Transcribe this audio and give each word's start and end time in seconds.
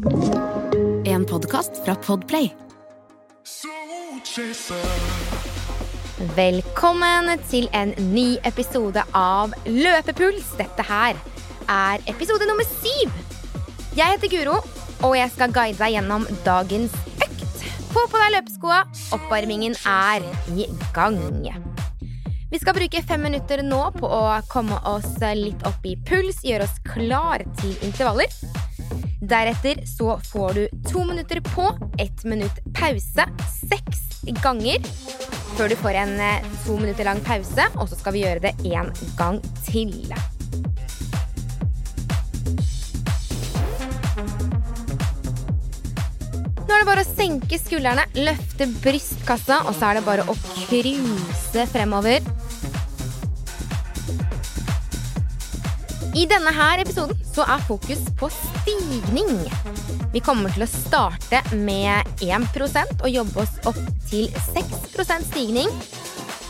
En 0.00 1.26
podkast 1.28 1.84
fra 1.84 1.94
Podplay. 1.94 2.46
Velkommen 6.36 7.28
til 7.50 7.68
en 7.76 7.92
ny 8.14 8.38
episode 8.48 9.02
av 9.12 9.52
Løpepuls. 9.66 10.54
Dette 10.56 10.86
her 10.88 11.20
er 11.68 12.06
episode 12.08 12.48
nummer 12.48 12.64
syv. 12.80 13.12
Jeg 13.98 14.14
heter 14.14 14.32
Guro, 14.32 14.62
og 15.04 15.18
jeg 15.18 15.34
skal 15.34 15.52
guide 15.52 15.76
deg 15.82 15.98
gjennom 15.98 16.24
dagens 16.48 16.96
økt. 17.20 17.66
Få 17.92 18.06
på 18.08 18.22
deg 18.22 18.38
løpeskoa. 18.38 18.80
Oppvarmingen 19.18 19.76
er 19.84 20.24
i 20.56 20.70
gang. 20.96 21.20
Vi 22.50 22.58
skal 22.58 22.74
bruke 22.74 23.04
fem 23.04 23.28
minutter 23.28 23.60
nå 23.66 23.84
på 24.00 24.08
å 24.08 24.24
komme 24.48 24.80
oss 24.88 25.12
litt 25.36 25.60
opp 25.68 25.84
i 25.84 25.98
puls, 26.08 26.40
gjøre 26.40 26.64
oss 26.70 26.80
klar 26.88 27.44
til 27.60 27.76
intervaller. 27.84 28.32
Deretter 29.20 29.86
så 29.86 30.20
får 30.24 30.54
du 30.54 30.68
to 30.92 31.04
minutter 31.04 31.40
på, 31.40 31.78
ett 31.98 32.24
minutt 32.24 32.58
pause, 32.74 33.26
seks 33.68 33.98
ganger. 34.42 34.80
Før 35.58 35.68
du 35.68 35.76
får 35.76 35.98
en 36.00 36.14
eh, 36.24 36.46
to 36.64 36.78
minutter 36.80 37.04
lang 37.04 37.20
pause, 37.26 37.66
og 37.76 37.90
så 37.90 37.98
skal 38.00 38.16
vi 38.16 38.22
gjøre 38.24 38.40
det 38.46 38.54
en 38.72 38.88
gang 39.18 39.40
til. 39.66 39.92
Nå 46.64 46.72
er 46.72 46.80
det 46.80 46.88
bare 46.88 47.04
å 47.04 47.10
senke 47.10 47.60
skuldrene, 47.60 48.08
løfte 48.24 48.70
brystkassa, 48.80 49.66
og 49.66 49.76
så 49.76 49.90
er 49.90 50.00
det 50.00 50.06
bare 50.08 50.24
å 50.24 50.38
cruise 50.64 51.68
fremover. 51.74 52.24
I 56.10 56.24
denne 56.26 56.50
her 56.50 56.80
episoden 56.82 57.18
så 57.22 57.44
er 57.46 57.60
fokus 57.68 58.00
på 58.18 58.26
stigning. 58.34 59.28
Vi 60.10 60.22
kommer 60.24 60.50
til 60.50 60.64
å 60.64 60.70
starte 60.70 61.38
med 61.54 62.08
1% 62.26 63.04
og 63.04 63.12
jobbe 63.14 63.44
oss 63.44 63.52
opp 63.70 63.78
til 64.10 64.26
6% 64.48 65.28
stigning. 65.28 65.70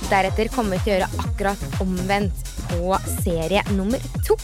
Deretter 0.08 0.48
kommer 0.54 0.78
vi 0.78 0.86
til 0.86 0.94
å 0.94 0.96
gjøre 0.96 1.26
akkurat 1.26 1.82
omvendt 1.84 2.48
på 2.70 2.96
serie 3.20 3.60
nummer 3.76 4.00
to. 4.24 4.38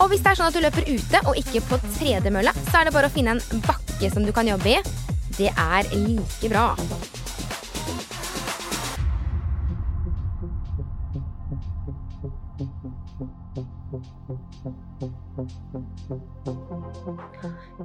Og 0.00 0.08
hvis 0.08 0.24
det 0.24 0.32
er 0.32 0.40
sånn 0.40 0.48
at 0.48 0.56
du 0.56 0.64
løper 0.64 0.88
ute 0.88 1.24
og 1.28 1.36
ikke 1.36 1.60
på 1.68 1.82
tredemølle, 1.98 2.56
så 2.70 2.80
er 2.80 2.88
det 2.88 2.96
bare 2.96 3.12
å 3.12 3.12
finne 3.12 3.36
en 3.36 3.64
bakke 3.68 4.08
som 4.08 4.24
du 4.24 4.32
kan 4.32 4.48
jobbe 4.48 4.78
i. 4.78 4.80
Det 5.36 5.52
er 5.52 5.92
like 5.92 6.48
bra. 6.48 6.70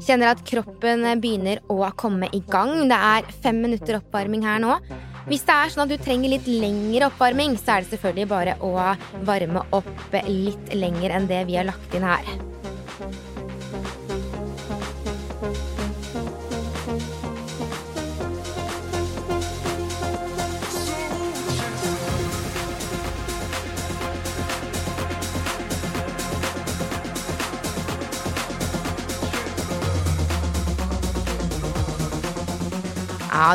Kjenner 0.06 0.36
at 0.36 0.44
kroppen 0.46 1.02
begynner 1.18 1.64
å 1.72 1.80
komme 1.98 2.30
i 2.30 2.42
gang. 2.52 2.76
Det 2.92 2.98
er 2.98 3.30
fem 3.42 3.62
minutter 3.64 3.98
oppvarming 3.98 4.46
her 4.46 4.62
nå. 4.62 4.78
Hvis 5.26 5.46
det 5.48 5.56
er 5.56 5.72
sånn 5.74 5.88
at 5.88 5.94
du 5.94 5.98
trenger 5.98 6.36
litt 6.36 6.46
lengre 6.46 7.10
oppvarming, 7.10 7.56
så 7.58 7.80
er 7.80 7.86
det 7.86 7.96
selvfølgelig 7.96 8.30
bare 8.30 8.58
å 8.62 8.74
varme 9.26 9.66
opp 9.74 10.20
litt 10.30 10.76
lenger 10.78 11.18
enn 11.18 11.32
det 11.32 11.48
vi 11.50 11.58
har 11.58 11.66
lagt 11.66 11.98
inn 11.98 12.06
her. 12.06 12.55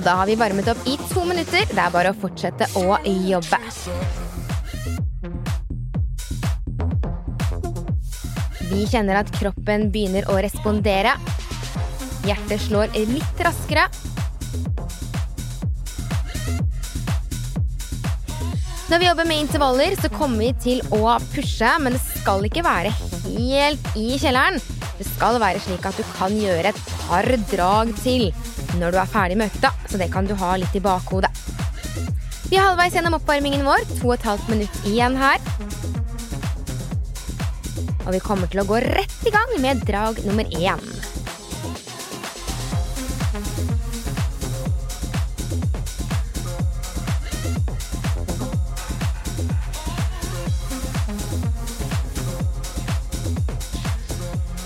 Da 0.00 0.14
har 0.16 0.26
vi 0.26 0.34
varmet 0.34 0.68
opp 0.68 0.86
i 0.88 0.94
to 1.10 1.26
minutter. 1.28 1.66
Det 1.68 1.80
er 1.80 1.92
bare 1.92 2.14
å 2.14 2.16
fortsette 2.16 2.70
å 2.80 2.96
jobbe. 3.04 3.58
Vi 8.70 8.86
kjenner 8.88 9.20
at 9.20 9.32
kroppen 9.34 9.90
begynner 9.92 10.24
å 10.32 10.38
respondere. 10.40 11.12
Hjertet 12.24 12.64
slår 12.64 12.96
litt 13.10 13.44
raskere. 13.44 13.88
Når 18.90 19.02
vi 19.02 19.06
jobber 19.06 19.28
med 19.28 19.44
intervaller, 19.44 19.94
så 20.00 20.08
kommer 20.10 20.46
vi 20.46 20.52
til 20.64 20.80
å 20.96 21.18
pushe, 21.34 21.74
men 21.84 21.94
det 21.94 22.00
skal 22.08 22.48
ikke 22.48 22.64
være 22.64 22.94
helt 23.28 23.92
i 24.00 24.16
kjelleren. 24.16 24.56
Det 24.96 25.06
skal 25.12 25.36
være 25.40 25.60
slik 25.62 25.84
at 25.86 26.00
du 26.00 26.08
kan 26.16 26.32
gjøre 26.40 26.72
et 26.72 26.80
par 27.04 27.28
drag 27.52 27.92
til 28.00 28.30
når 28.78 28.94
du 28.94 29.00
er 29.02 29.10
ferdig 29.10 29.38
med 29.40 29.50
økta, 29.50 29.72
så 29.90 29.98
det 29.98 30.10
kan 30.12 30.28
du 30.28 30.36
ha 30.38 30.54
litt 30.60 30.76
i 30.76 30.82
bakhodet. 30.84 31.32
Vi 32.50 32.58
er 32.58 32.64
halvveis 32.66 32.96
gjennom 32.96 33.14
oppvarmingen 33.14 33.62
vår. 33.62 33.84
To 34.00 34.08
og 34.08 34.16
et 34.16 34.24
halvt 34.26 34.48
minutt 34.50 34.80
igjen 34.90 35.14
her. 35.18 35.38
Og 38.06 38.10
vi 38.16 38.22
kommer 38.24 38.50
til 38.50 38.62
å 38.62 38.66
gå 38.66 38.80
rett 38.82 39.28
i 39.28 39.30
gang 39.30 39.54
med 39.62 39.84
drag 39.86 40.18
nummer 40.26 40.46
én. 40.58 40.82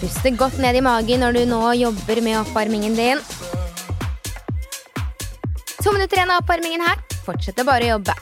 Puste 0.01 0.33
godt 0.41 0.57
ned 0.61 0.81
i 0.81 0.85
magen 0.85 1.21
når 1.21 1.37
du 1.37 1.45
nå 1.53 1.63
jobber 1.83 2.25
med 2.25 2.41
oppvarmingen 2.41 2.97
din. 2.97 3.21
To 5.85 5.93
minutter 5.93 6.17
igjen 6.17 6.31
av 6.31 6.39
oppvarmingen 6.41 6.81
her. 6.81 6.97
Fortsett 7.27 7.61
å 7.61 7.65
bare 7.69 7.91
jobbe. 7.91 8.15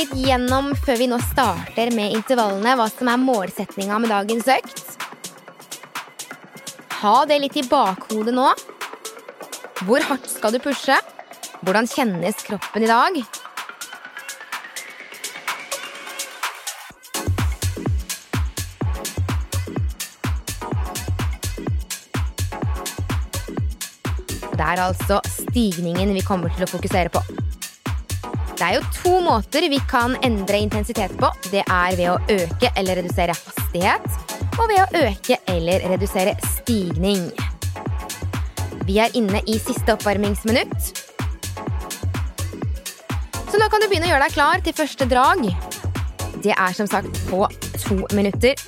Litt 0.00 0.12
gjennom 0.16 0.70
før 0.80 0.96
vi 0.96 1.08
nå 1.10 1.18
starter 1.20 1.90
med 1.92 2.14
intervallene, 2.16 2.72
hva 2.78 2.86
som 2.88 3.08
er 3.10 3.20
målsetninga 3.20 3.98
med 4.00 4.12
dagens 4.12 4.48
økt. 4.48 4.78
Ha 7.00 7.16
det 7.28 7.40
litt 7.42 7.58
i 7.60 7.66
bakhodet 7.68 8.32
nå. 8.36 8.46
Hvor 9.84 10.04
hardt 10.08 10.28
skal 10.28 10.56
du 10.56 10.60
pushe? 10.62 10.96
Hvordan 11.60 11.88
kjennes 11.88 12.40
kroppen 12.46 12.84
i 12.84 12.88
dag? 12.88 13.20
Det 24.56 24.66
er 24.72 24.84
altså 24.84 25.20
stigningen 25.28 26.12
vi 26.16 26.24
kommer 26.24 26.52
til 26.52 26.68
å 26.68 26.72
fokusere 26.72 27.12
på. 27.12 27.24
Det 28.60 28.66
er 28.68 28.74
jo 28.76 28.88
to 28.92 29.10
måter 29.24 29.64
vi 29.72 29.78
kan 29.88 30.12
endre 30.20 30.58
intensitet 30.60 31.14
på. 31.16 31.30
Det 31.48 31.62
er 31.64 31.94
ved 31.96 32.10
å 32.12 32.18
øke 32.28 32.68
eller 32.76 32.98
redusere 33.00 33.32
hastighet, 33.32 34.18
og 34.58 34.66
ved 34.68 34.82
å 34.82 35.06
øke 35.06 35.38
eller 35.48 35.86
redusere 35.88 36.34
stigning. 36.58 37.22
Vi 38.84 38.98
er 39.00 39.16
inne 39.16 39.40
i 39.48 39.56
siste 39.56 39.94
oppvarmingsminutt. 39.96 40.90
Så 43.48 43.56
nå 43.56 43.68
kan 43.72 43.80
du 43.80 43.88
begynne 43.88 44.10
å 44.10 44.12
gjøre 44.12 44.26
deg 44.26 44.36
klar 44.36 44.60
til 44.66 44.76
første 44.76 45.08
drag. 45.08 45.40
Det 46.44 46.52
er 46.52 46.76
som 46.76 46.90
sagt 46.90 47.16
på 47.30 47.46
to 47.80 47.96
minutter. 48.12 48.60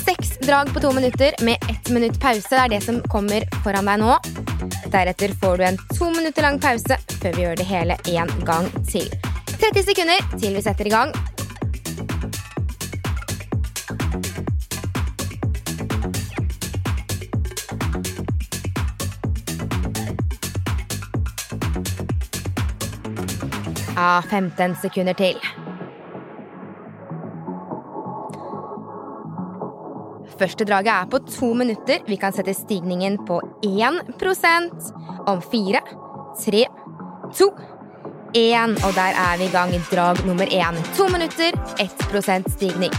Seks 0.00 0.34
drag 0.42 0.74
på 0.74 0.82
to 0.82 0.90
minutter 0.98 1.38
med 1.46 1.62
ett 1.70 1.94
minutt 1.94 2.18
pause. 2.18 2.50
Det 2.50 2.64
er 2.64 2.74
det 2.74 2.82
som 2.88 2.98
kommer 3.06 3.46
foran 3.62 3.86
deg 3.92 4.02
nå. 4.02 4.18
Deretter 4.94 5.28
får 5.42 5.56
du 5.56 5.64
en 5.64 5.78
to 5.98 6.10
minutter 6.10 6.42
lang 6.42 6.60
pause 6.62 6.96
før 7.22 7.32
vi 7.34 7.42
gjør 7.42 7.56
det 7.58 7.64
hele 7.66 7.96
en 8.12 8.28
gang 8.46 8.68
til. 8.86 9.08
30 9.58 9.82
sekunder 9.88 10.22
til 10.38 10.54
vi 10.54 10.62
setter 10.62 10.86
i 10.86 10.92
gang. 10.94 11.10
Ja, 23.96 24.20
15 24.30 24.78
sekunder 24.82 25.12
til. 25.18 25.63
Første 30.38 30.66
draget 30.66 30.90
er 30.90 31.10
på 31.10 31.20
to 31.30 31.52
minutter. 31.54 32.02
Vi 32.08 32.16
kan 32.18 32.34
sette 32.34 32.54
stigningen 32.56 33.20
på 33.26 33.38
1% 33.62 34.88
om 35.30 35.42
fire, 35.42 35.82
tre, 36.40 36.64
to, 37.38 37.50
én. 38.34 38.74
Og 38.84 38.94
der 38.96 39.14
er 39.14 39.38
vi 39.38 39.46
i 39.46 39.52
gang. 39.54 39.74
Drag 39.92 40.24
nummer 40.26 40.46
én. 40.46 40.80
To 40.98 41.06
minutter, 41.12 41.54
1% 41.78 42.50
stigning. 42.56 42.94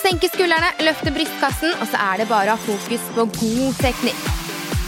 Senke 0.00 0.28
skuldrene, 0.28 0.74
løfte 0.84 1.12
brystkassen, 1.14 1.72
og 1.80 1.88
så 1.88 2.04
er 2.10 2.20
det 2.20 2.28
bare 2.28 2.52
å 2.52 2.58
ha 2.58 2.60
fokus 2.60 3.08
på 3.16 3.28
god 3.38 3.80
teknikk. 3.80 4.28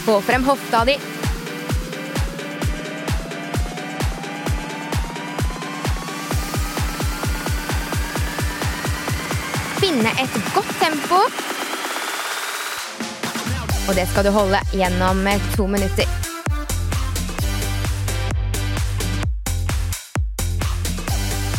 Få 0.03 0.19
frem 0.21 0.45
hofta 0.45 0.83
di. 0.85 0.99
Finne 9.83 10.11
et 10.15 10.35
godt 10.55 10.69
tempo. 10.79 11.17
Og 13.89 13.95
det 13.97 14.05
skal 14.07 14.23
du 14.23 14.29
holde 14.31 14.61
gjennom 14.71 15.25
to 15.57 15.65
minutter. 15.67 16.07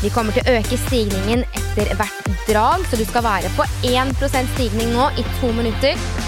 Vi 0.00 0.12
kommer 0.14 0.32
til 0.32 0.40
å 0.40 0.56
øke 0.56 0.80
stigningen 0.86 1.44
etter 1.52 1.92
hvert 2.00 2.32
drag, 2.48 2.88
så 2.88 2.96
du 2.96 3.04
skal 3.04 3.28
være 3.28 3.52
på 3.58 3.68
1 3.92 4.16
stigning 4.54 4.96
nå 4.96 5.10
i 5.20 5.26
to 5.42 5.52
minutter. 5.52 6.23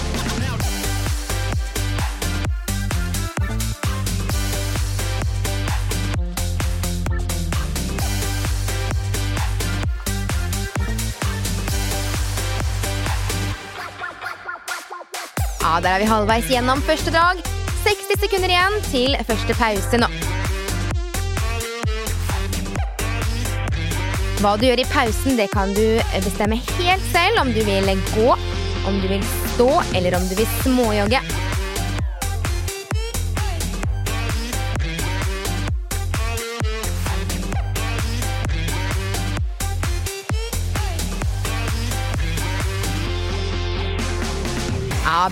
Der 15.77 15.93
er 15.93 16.01
vi 16.01 16.07
halvveis 16.09 16.47
gjennom 16.49 16.79
første 16.81 17.11
drag. 17.13 17.41
60 17.85 18.15
sekunder 18.17 18.49
igjen 18.49 18.77
til 18.87 19.13
første 19.27 19.53
pause 19.59 19.99
nå. 20.01 20.07
Hva 24.41 24.55
du 24.57 24.65
gjør 24.65 24.81
i 24.81 24.87
pausen, 24.89 25.37
det 25.37 25.51
kan 25.53 25.75
du 25.77 25.99
bestemme 26.25 26.57
helt 26.79 27.05
selv. 27.13 27.43
Om 27.43 27.53
du 27.53 27.61
vil 27.67 27.93
gå, 28.15 28.29
om 28.89 28.97
du 29.03 29.07
vil 29.11 29.25
stå, 29.53 29.69
eller 29.93 30.17
om 30.17 30.25
du 30.25 30.33
vil 30.39 30.49
småjogge. 30.63 31.21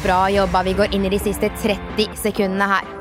Bra 0.04 0.26
jobba. 0.30 0.64
Vi 0.64 0.74
går 0.74 0.96
inn 0.96 1.06
i 1.06 1.14
de 1.14 1.20
siste 1.20 1.50
30 1.64 2.16
sekundene 2.20 2.70
her. 2.76 2.96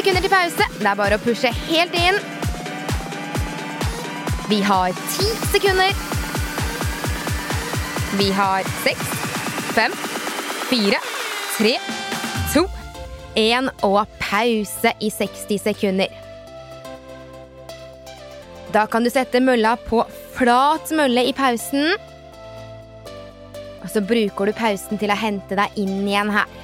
sekunder 0.00 0.20
til 0.20 0.30
pause. 0.32 0.66
Det 0.78 0.86
er 0.88 0.96
bare 0.96 1.16
å 1.18 1.22
pushe 1.22 1.50
helt 1.68 1.96
inn. 1.98 2.18
Vi 4.50 4.60
har 4.66 4.94
ti 5.12 5.28
sekunder. 5.52 5.92
Vi 8.18 8.30
har 8.34 8.66
seks, 8.82 9.12
fem, 9.76 9.92
fire, 10.70 10.98
tre, 11.56 11.76
1 13.38 13.70
og 13.86 14.02
pause 14.18 14.92
i 15.00 15.10
60 15.10 15.58
sekunder. 15.62 16.10
Da 18.70 18.86
kan 18.86 19.02
du 19.02 19.10
sette 19.10 19.42
mølla 19.42 19.74
på 19.88 20.04
flat 20.36 20.92
mølle 20.94 21.26
i 21.26 21.34
pausen. 21.34 21.90
Og 23.80 23.88
så 23.90 24.02
bruker 24.04 24.50
du 24.50 24.54
pausen 24.54 25.00
til 25.00 25.10
å 25.10 25.18
hente 25.18 25.58
deg 25.58 25.78
inn 25.80 26.02
igjen 26.06 26.30
her. 26.34 26.58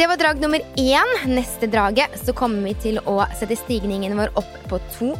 Det 0.00 0.06
var 0.08 0.16
drag 0.16 0.38
nummer 0.40 0.62
én. 0.80 1.10
Neste 1.28 1.68
draget 1.68 2.14
så 2.22 2.32
kommer 2.32 2.62
vi 2.64 2.76
til 2.86 3.02
å 3.04 3.18
sette 3.36 3.58
stigningen 3.58 4.14
vår 4.16 4.30
opp 4.40 4.54
på 4.70 4.78
2 4.96 5.10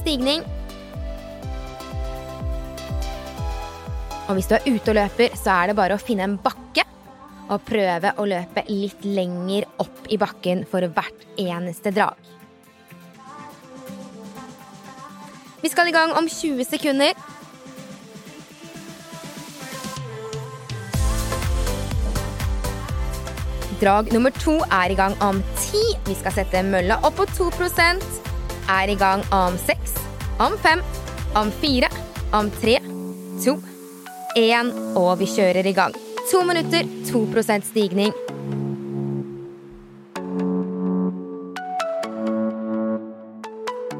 stigning. 0.00 0.42
Og 4.24 4.38
hvis 4.38 4.48
du 4.48 4.54
er 4.56 4.64
ute 4.64 4.92
og 4.92 4.96
løper, 4.96 5.34
så 5.36 5.58
er 5.58 5.70
det 5.70 5.76
bare 5.76 5.96
å 5.98 6.00
finne 6.00 6.24
en 6.24 6.38
bakke 6.40 6.84
og 7.52 7.60
prøve 7.68 8.14
å 8.16 8.24
løpe 8.24 8.64
litt 8.70 9.04
lenger 9.04 9.66
opp 9.82 10.06
i 10.08 10.16
bakken 10.20 10.64
for 10.68 10.86
hvert 10.96 11.26
eneste 11.40 11.92
drag. 11.92 12.16
Vi 15.60 15.70
skal 15.72 15.88
i 15.88 15.94
gang 15.96 16.12
om 16.16 16.28
20 16.28 16.64
sekunder. 16.68 17.12
Drag 23.80 24.12
nummer 24.12 24.32
to 24.40 24.56
er 24.72 24.92
i 24.92 24.96
gang 24.96 25.16
om 25.24 25.42
ti. 25.60 25.82
Vi 26.08 26.16
skal 26.16 26.36
sette 26.36 26.64
mølla 26.64 27.00
opp 27.04 27.20
på 27.20 27.28
2 27.36 27.50
Er 28.72 28.88
i 28.88 28.96
gang 28.96 29.20
om 29.32 29.58
seks, 29.60 29.92
om 30.40 30.56
fem, 30.64 30.80
om 31.36 31.52
fire, 31.60 31.88
om 32.32 32.48
tre, 32.60 32.78
to, 33.44 33.58
én, 34.36 34.70
og 34.98 35.18
vi 35.20 35.28
kjører 35.30 35.66
i 35.66 35.74
gang. 35.76 35.94
To 36.30 36.42
minutter, 36.46 36.86
2% 37.10 37.68
stigning. 37.70 38.12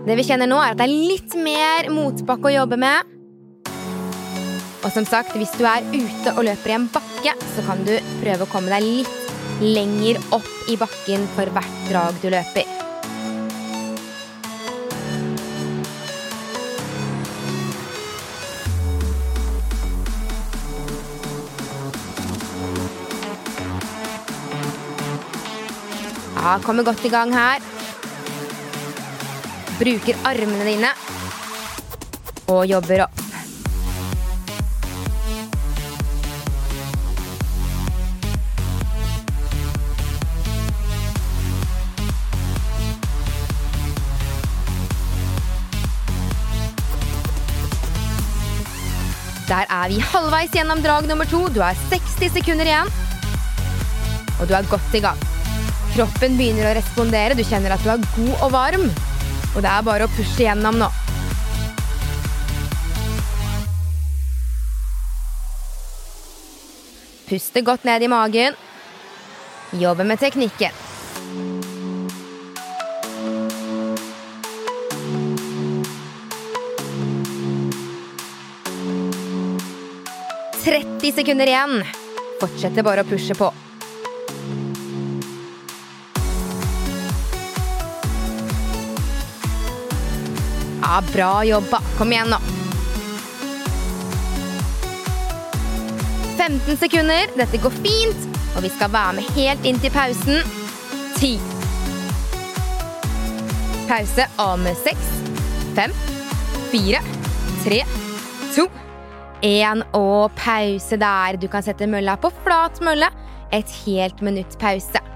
Det 0.05 0.19
vi 0.19 0.25
kjenner 0.27 0.49
nå, 0.51 0.61
er 0.61 0.75
at 0.75 0.81
det 0.81 0.87
er 0.89 1.09
litt 1.13 1.35
mer 1.41 1.89
motbakke 1.93 2.51
å 2.51 2.57
jobbe 2.59 2.79
med. 2.81 3.13
Og 4.85 4.91
som 4.93 5.07
sagt, 5.09 5.33
hvis 5.41 5.55
du 5.57 5.65
er 5.65 5.87
ute 5.95 6.35
og 6.35 6.45
løper 6.45 6.75
i 6.75 6.77
en 6.77 6.91
bakke, 6.93 7.33
så 7.55 7.65
kan 7.65 7.81
du 7.89 7.95
prøve 8.21 8.45
å 8.45 8.53
komme 8.53 8.73
deg 8.75 8.85
litt 8.85 9.63
lenger 9.65 10.21
opp 10.35 10.69
i 10.69 10.77
bakken 10.81 11.25
for 11.37 11.49
hvert 11.57 11.85
drag 11.89 12.21
du 12.21 12.29
løper. 12.35 12.74
Ja, 26.45 26.59
kommer 26.61 26.85
godt 26.85 27.05
i 27.05 27.09
gang 27.09 27.31
her. 27.33 27.63
Bruker 29.79 30.19
armene 30.29 30.67
dine 30.69 30.91
og 32.53 32.67
jobber 32.69 33.07
opp. 33.07 33.23
Der 49.49 49.65
er 49.65 49.89
vi 49.89 49.97
halvveis 50.13 50.53
gjennom 50.53 50.85
drag 50.85 51.09
nummer 51.09 51.25
to. 51.25 51.47
Du 51.49 51.65
har 51.65 51.87
60 51.89 52.37
sekunder 52.37 52.69
igjen. 52.69 52.99
Og 54.41 54.45
du 54.45 54.53
er 54.53 54.69
godt 54.69 55.01
i 55.01 55.09
gang. 55.09 55.34
Kroppen 55.95 56.35
begynner 56.35 56.67
å 56.67 56.75
respondere. 56.75 57.37
Du 57.39 57.45
kjenner 57.47 57.77
at 57.77 57.83
du 57.85 57.91
er 57.93 58.01
god 58.17 58.41
og 58.43 58.51
varm. 58.51 58.89
Og 59.55 59.61
det 59.63 59.71
er 59.71 59.85
bare 59.87 60.09
å 60.09 60.15
pushe 60.17 60.43
gjennom 60.43 60.81
nå. 60.81 60.89
Puste 67.29 67.63
godt 67.63 67.87
ned 67.87 68.03
i 68.03 68.11
magen. 68.11 68.59
Jobbe 69.79 70.07
med 70.07 70.19
teknikken. 70.19 70.83
30 80.65 81.13
sekunder 81.13 81.47
igjen. 81.47 81.85
Fortsetter 82.41 82.83
bare 82.83 83.05
å 83.05 83.07
pushe 83.07 83.39
på. 83.39 83.53
Ja, 90.85 91.03
bra 91.13 91.45
jobba. 91.45 91.81
Kom 91.99 92.13
igjen, 92.13 92.29
nå. 92.29 92.37
15 96.37 96.77
sekunder. 96.77 97.31
Dette 97.37 97.57
går 97.63 97.73
fint. 97.79 98.27
Og 98.57 98.63
vi 98.67 98.71
skal 98.75 98.93
være 98.93 99.17
med 99.17 99.31
helt 99.39 99.65
inn 99.65 99.81
til 99.81 99.95
pausen. 99.95 100.45
10 101.17 101.39
Pause 103.89 104.27
om 104.41 104.65
seks, 104.81 105.09
fem, 105.77 105.93
fire, 106.73 107.01
tre, 107.65 107.83
to, 108.55 108.65
én 109.45 109.85
og 109.93 110.33
pause 110.41 110.97
der. 111.01 111.37
Du 111.41 111.49
kan 111.53 111.65
sette 111.65 111.89
mølla 111.89 112.17
på 112.21 112.33
flat 112.45 112.81
mølle. 112.85 113.13
Et 113.53 113.77
helt 113.85 114.25
minutt 114.25 114.57
pause. 114.61 115.14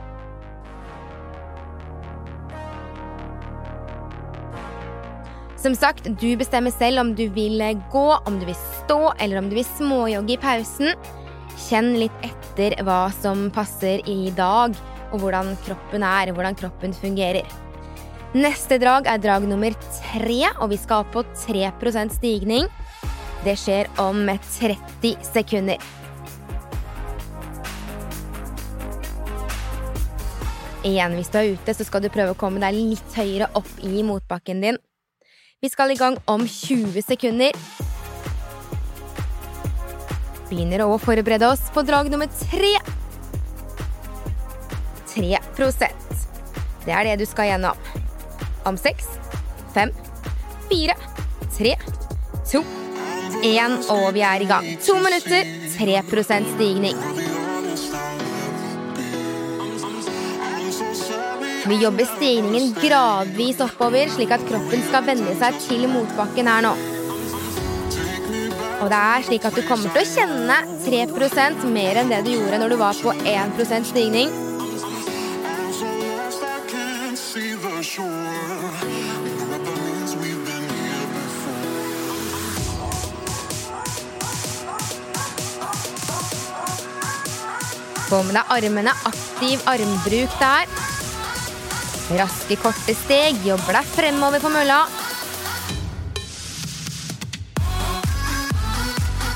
Som 5.59 5.75
sagt, 5.75 6.07
du 6.21 6.37
bestemmer 6.39 6.71
selv 6.71 7.01
om 7.03 7.15
du 7.19 7.25
vil 7.35 7.59
gå, 7.91 8.09
om 8.27 8.37
du 8.39 8.47
vil 8.47 8.59
stå, 8.85 9.13
eller 9.19 9.41
om 9.41 9.49
du 9.51 9.57
vil 9.59 9.67
småjogge 9.67 10.37
i 10.37 10.39
pausen. 10.39 10.95
Kjenn 11.59 11.97
litt 11.99 12.15
etter 12.23 12.77
hva 12.87 13.09
som 13.11 13.49
passer 13.51 14.05
i 14.07 14.31
dag, 14.39 14.77
og 15.11 15.19
hvordan 15.19 15.57
kroppen 15.67 16.07
er, 16.07 16.31
hvordan 16.31 16.55
kroppen 16.59 16.95
fungerer. 16.95 17.49
Neste 18.39 18.79
drag 18.79 19.11
er 19.11 19.19
drag 19.19 19.49
nummer 19.51 19.75
tre, 19.99 20.41
og 20.61 20.71
vi 20.71 20.79
skal 20.79 21.03
opp 21.03 21.15
på 21.17 21.25
3 21.49 21.73
stigning. 22.15 22.69
Det 23.43 23.59
skjer 23.59 23.91
om 23.99 24.29
30 24.29 25.17
sekunder. 25.27 25.83
Igjen, 30.87 31.19
hvis 31.19 31.33
du 31.35 31.39
er 31.41 31.55
ute, 31.57 31.75
så 31.75 31.85
skal 31.85 32.05
du 32.05 32.13
prøve 32.15 32.37
å 32.37 32.39
komme 32.39 32.63
deg 32.63 32.77
litt 32.79 33.17
høyere 33.19 33.51
opp 33.59 33.81
i 33.83 34.05
motbakken 34.07 34.63
din. 34.63 34.79
Vi 35.61 35.69
skal 35.69 35.91
i 35.91 35.95
gang 35.99 36.15
om 36.25 36.45
20 36.47 37.03
sekunder. 37.03 37.57
Begynner 40.47 40.85
å 40.85 40.93
forberede 41.03 41.49
oss 41.51 41.65
på 41.75 41.83
drag 41.83 42.13
nummer 42.13 42.31
tre. 42.31 42.71
3 45.11 45.41
Det 46.87 46.95
er 46.95 47.09
det 47.09 47.17
du 47.19 47.27
skal 47.27 47.51
gjennom. 47.51 47.75
Om 48.71 48.79
seks, 48.79 49.11
fem, 49.75 49.91
fire, 50.71 50.95
tre, 51.57 51.75
to, 52.47 52.63
én, 53.43 53.81
og 53.91 54.13
vi 54.15 54.23
er 54.23 54.47
i 54.47 54.53
gang. 54.55 54.77
To 54.87 55.01
minutter, 55.03 55.43
3% 55.75 56.55
stigning. 56.55 57.18
Vi 61.69 61.77
jobber 61.83 62.07
stigningen 62.09 62.71
gradvis 62.81 63.59
oppover, 63.61 64.09
slik 64.09 64.31
at 64.33 64.45
kroppen 64.49 64.81
skal 64.87 65.05
venne 65.05 65.35
seg 65.37 65.59
til 65.67 65.85
motbakken 65.93 66.49
her 66.49 66.65
nå. 66.65 66.71
Og 68.79 68.87
det 68.89 69.01
er 69.01 69.27
slik 69.27 69.45
at 69.45 69.59
du 69.59 69.61
kommer 69.69 69.93
til 69.93 70.01
å 70.01 70.09
kjenne 70.09 70.57
3% 70.87 71.67
mer 71.75 72.01
enn 72.01 72.15
det 72.15 72.23
du 72.25 72.33
gjorde 72.39 72.63
når 72.63 72.73
du 72.73 72.79
var 72.81 72.97
på 73.03 73.13
1% 73.13 73.91
stigning. 73.91 74.33
Få 88.09 88.25
med 88.25 88.39
deg 88.39 88.57
armene. 88.57 89.01
Aktiv 89.13 89.69
armbruk 89.69 90.39
der. 90.41 90.88
Raske, 92.09 92.57
korte 92.57 92.95
steg. 92.97 93.37
Jobber 93.45 93.77
deg 93.77 93.89
fremover 93.93 94.41
på 94.41 94.49
mølla. 94.53 94.79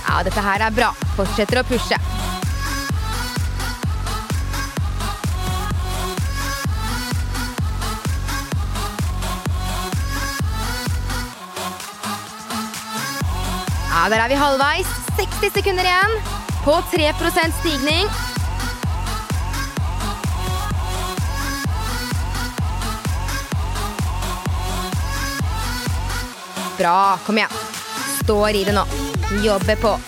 Ja, 0.06 0.22
dette 0.24 0.44
her 0.44 0.64
er 0.64 0.72
bra. 0.76 0.88
Fortsetter 1.18 1.60
å 1.60 1.66
pushe. 1.68 2.00
Ja, 13.92 14.08
Der 14.08 14.18
er 14.24 14.28
vi 14.32 14.34
halvveis. 14.34 14.88
60 15.20 15.52
sekunder 15.60 15.84
igjen 15.84 16.20
på 16.64 16.80
3% 16.96 17.60
stigning. 17.60 18.31
Bra. 26.78 27.18
Kom 27.26 27.38
igjen. 27.38 27.50
Står 28.22 28.50
i 28.50 28.64
det 28.64 28.72
nå. 28.72 28.84
Jobber 29.44 29.76
på. 29.76 29.98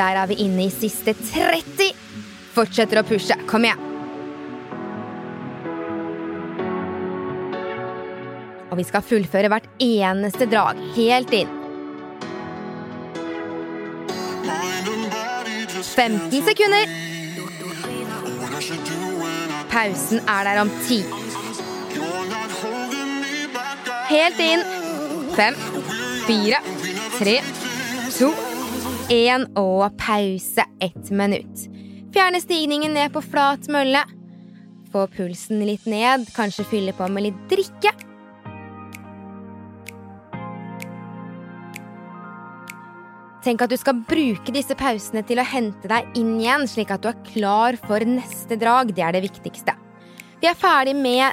Der 0.00 0.16
er 0.16 0.26
vi 0.30 0.38
inne 0.46 0.64
i 0.64 0.72
siste 0.72 1.12
30. 1.12 1.90
Fortsetter 2.54 3.02
å 3.02 3.04
pushe. 3.04 3.36
Kom 3.50 3.66
igjen. 3.68 3.86
Og 8.70 8.78
vi 8.78 8.86
skal 8.86 9.04
fullføre 9.04 9.50
hvert 9.50 9.66
eneste 9.82 10.46
drag 10.48 10.78
helt 10.96 11.34
inn. 11.36 11.59
15 16.00 16.42
sekunder. 16.42 16.84
Pausen 19.68 20.18
er 20.18 20.44
der 20.48 20.60
om 20.60 20.70
10. 20.88 21.04
Helt 24.08 24.40
inn. 24.40 24.64
5, 25.36 25.54
4, 26.26 26.62
3, 27.18 27.36
2, 28.16 28.30
1 29.10 29.46
og 29.60 29.92
pause 30.00 30.64
ett 30.80 31.10
minutt. 31.10 31.68
Fjerne 32.16 32.40
stigningen 32.40 32.96
ned 32.96 33.12
på 33.12 33.20
flat 33.20 33.68
mølle. 33.68 34.06
Få 34.92 35.04
pulsen 35.06 35.60
litt 35.68 35.84
ned, 35.84 36.24
kanskje 36.32 36.64
fylle 36.72 36.96
på 36.96 37.12
med 37.12 37.28
litt 37.28 37.44
drikke. 37.52 37.92
Tenk 43.40 43.62
at 43.64 43.72
du 43.72 43.76
skal 43.80 44.02
bruke 44.04 44.52
disse 44.52 44.74
pausene 44.76 45.22
til 45.24 45.40
å 45.40 45.46
hente 45.48 45.88
deg 45.88 46.16
inn 46.20 46.34
igjen, 46.42 46.66
slik 46.68 46.90
at 46.92 47.00
du 47.00 47.08
er 47.08 47.20
klar 47.24 47.78
for 47.86 48.04
neste 48.04 48.58
drag. 48.60 48.92
Det 48.92 49.00
er 49.00 49.16
det 49.16 49.22
viktigste. 49.24 49.72
Vi 50.42 50.48
er 50.48 50.58
ferdig 50.60 50.92
med 50.96 51.32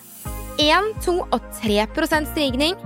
1, 0.63 0.93
2 1.03 1.15
og 1.25 1.41
3% 1.59 2.29
stigning. 2.31 2.77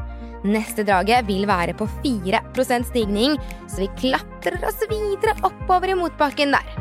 Neste 0.42 0.82
draget 0.82 1.28
vil 1.28 1.46
være 1.46 1.76
på 1.78 1.86
4% 2.02 2.88
stigning, 2.90 3.36
så 3.70 3.84
vi 3.84 3.92
klatrer 4.00 4.58
oss 4.66 4.82
videre 4.90 5.36
oppover 5.46 5.94
i 5.94 6.00
motbakken 6.00 6.58
der. 6.58 6.80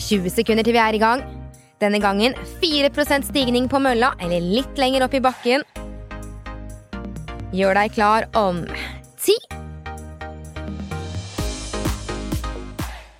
«20 0.00 0.32
sekunder 0.32 0.64
til 0.66 0.74
vi 0.74 0.80
er 0.82 0.96
i 0.96 1.02
gang. 1.04 1.20
Denne 1.80 1.96
gangen 1.98 2.34
4% 2.60 3.24
stigning 3.30 3.64
på 3.72 3.78
mølla, 3.80 4.10
eller 4.20 4.44
litt 4.44 4.76
lenger 4.76 5.06
opp 5.06 5.14
i 5.16 5.22
bakken. 5.24 5.62
Gjør 7.56 7.78
deg 7.78 7.94
klar 7.94 8.26
om 8.36 8.60
ti. 9.16 9.36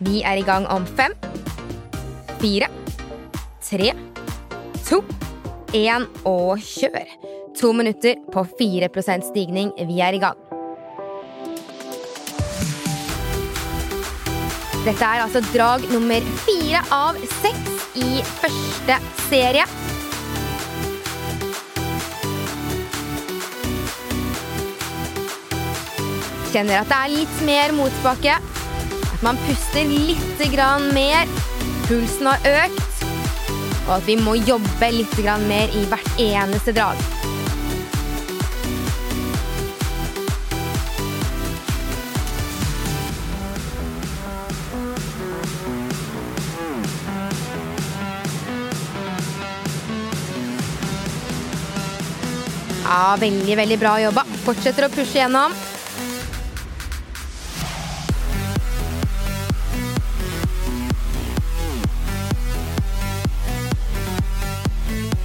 Vi 0.04 0.20
er 0.28 0.42
i 0.42 0.44
gang 0.44 0.68
om 0.68 0.84
fem, 0.84 1.16
fire, 2.42 2.68
tre, 3.64 3.94
to, 4.84 5.00
én 5.72 6.04
og 6.28 6.60
kjør. 6.60 7.16
To 7.62 7.72
minutter 7.72 8.20
på 8.28 8.44
4% 8.60 9.28
stigning. 9.32 9.72
Vi 9.88 10.04
er 10.04 10.20
i 10.20 10.20
gang. 10.20 10.36
Dette 14.84 15.04
er 15.04 15.24
altså 15.24 15.40
drag 15.52 15.88
nummer 15.92 16.24
fire 16.44 16.84
av 16.92 17.16
seks 17.40 17.79
i 17.98 18.22
første 18.40 18.96
serie. 19.28 19.64
Kjenner 26.50 26.80
at 26.80 26.90
det 26.90 26.98
er 26.98 27.12
litt 27.14 27.42
mer 27.46 27.74
motbakke. 27.76 28.36
At 29.10 29.22
man 29.26 29.38
puster 29.46 29.86
litt 29.86 30.44
mer. 30.96 31.30
Pulsen 31.86 32.30
har 32.30 32.50
økt. 32.66 33.06
Og 33.86 33.96
at 34.00 34.06
vi 34.06 34.18
må 34.18 34.36
jobbe 34.42 34.92
litt 34.94 35.16
mer 35.46 35.72
i 35.74 35.86
hvert 35.90 36.22
eneste 36.22 36.74
drag. 36.74 37.19
Ja, 52.90 53.16
veldig, 53.20 53.56
veldig 53.56 53.76
bra 53.78 53.92
jobba. 54.02 54.24
Fortsetter 54.42 54.88
å 54.88 54.90
pushe 54.90 55.20
gjennom. 55.20 55.52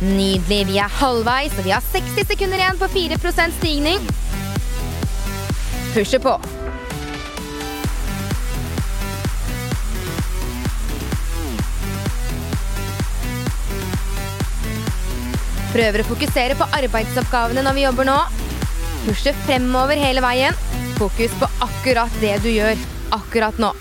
Nydelig. 0.06 0.68
Vi 0.70 0.78
er 0.78 0.94
halvveis, 1.00 1.58
og 1.58 1.66
vi 1.66 1.74
har 1.74 1.82
60 1.90 2.30
sekunder 2.30 2.62
igjen 2.62 2.78
på 2.78 2.92
4 2.94 3.18
stigning. 3.58 4.06
Pushe 5.96 6.22
på. 6.22 6.38
Prøver 15.76 16.06
å 16.06 16.08
fokusere 16.08 16.56
på 16.56 16.66
arbeidsoppgavene 16.78 17.60
når 17.66 17.76
vi 17.76 17.82
jobber 17.84 18.08
nå. 18.08 18.16
Pushe 19.04 19.34
fremover 19.44 20.00
hele 20.00 20.22
veien. 20.24 20.56
Fokus 20.96 21.34
på 21.36 21.50
akkurat 21.66 22.14
det 22.22 22.38
du 22.46 22.48
gjør 22.48 22.80
akkurat 23.18 23.60
nå. 23.60 23.74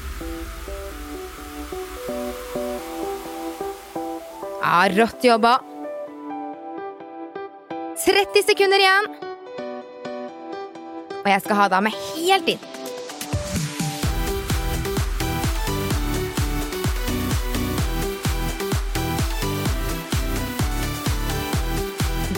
Ja, 4.59 4.83
rått 4.97 5.23
jobba. 5.23 5.55
30 8.03 8.43
sekunder 8.51 8.83
igjen. 8.83 9.11
Og 11.23 11.31
jeg 11.31 11.47
skal 11.47 11.63
ha 11.63 11.71
deg 11.77 11.87
med 11.87 12.01
helt 12.03 12.57
inn. 12.57 12.74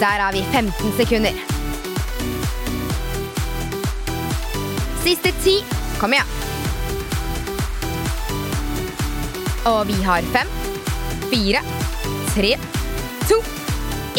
Der 0.00 0.20
er 0.20 0.32
vi 0.32 0.42
15 0.52 0.92
sekunder. 0.96 1.32
Siste 5.04 5.32
ti. 5.44 5.54
Kom 6.00 6.12
igjen. 6.12 6.28
Og 9.66 9.86
vi 9.88 9.96
har 10.04 10.26
fem, 10.34 10.50
fire, 11.30 11.62
tre, 12.34 12.52
to, 13.24 13.40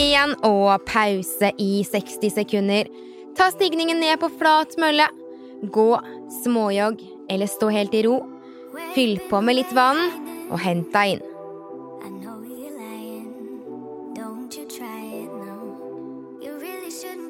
én 0.02 0.34
og 0.50 0.82
pause 0.90 1.54
i 1.62 1.86
60 1.86 2.34
sekunder. 2.40 2.90
Ta 3.38 3.52
stigningen 3.54 4.02
ned 4.02 4.18
på 4.18 4.34
flat 4.40 4.74
mølle. 4.82 5.06
Gå 5.62 5.92
småjogg 6.42 7.06
eller 7.30 7.54
stå 7.54 7.70
helt 7.70 7.94
i 7.94 8.08
ro. 8.10 8.24
Fyll 8.96 9.20
på 9.30 9.46
med 9.46 9.62
litt 9.62 9.78
vann 9.78 10.08
og 10.50 10.58
hent 10.66 10.90
deg 10.98 11.20
inn. 11.20 11.28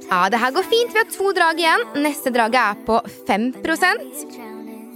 Ja, 0.08 0.30
det 0.32 0.40
her 0.40 0.52
går 0.56 0.64
fint. 0.64 0.94
Vi 0.94 1.02
har 1.02 1.10
to 1.12 1.32
drag 1.36 1.60
igjen. 1.60 1.82
Neste 2.00 2.32
draget 2.32 2.62
er 2.62 2.84
på 2.88 3.00
5 3.28 3.48
drowning. 3.64 4.46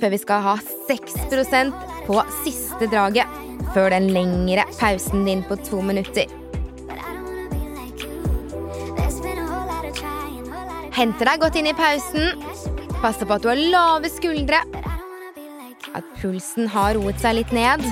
før 0.01 0.09
vi 0.09 0.17
skal 0.17 0.41
ha 0.41 0.53
6% 0.89 1.73
på 2.07 2.21
siste 2.43 2.87
draget. 2.87 3.27
Før 3.73 3.89
den 3.93 4.07
lengre 4.15 4.63
pausen 4.79 5.25
din 5.25 5.43
på 5.43 5.55
to 5.67 5.81
minutter. 5.81 6.25
Henter 10.91 11.25
deg 11.25 11.39
godt 11.43 11.55
inn 11.55 11.67
i 11.67 11.73
pausen. 11.73 12.31
Passe 13.01 13.25
på 13.25 13.33
at 13.35 13.43
du 13.43 13.49
har 13.49 13.59
lave 13.59 14.09
skuldre. 14.09 14.63
At 15.93 16.07
pulsen 16.21 16.67
har 16.71 16.95
roet 16.95 17.19
seg 17.19 17.35
litt 17.35 17.51
ned. 17.51 17.83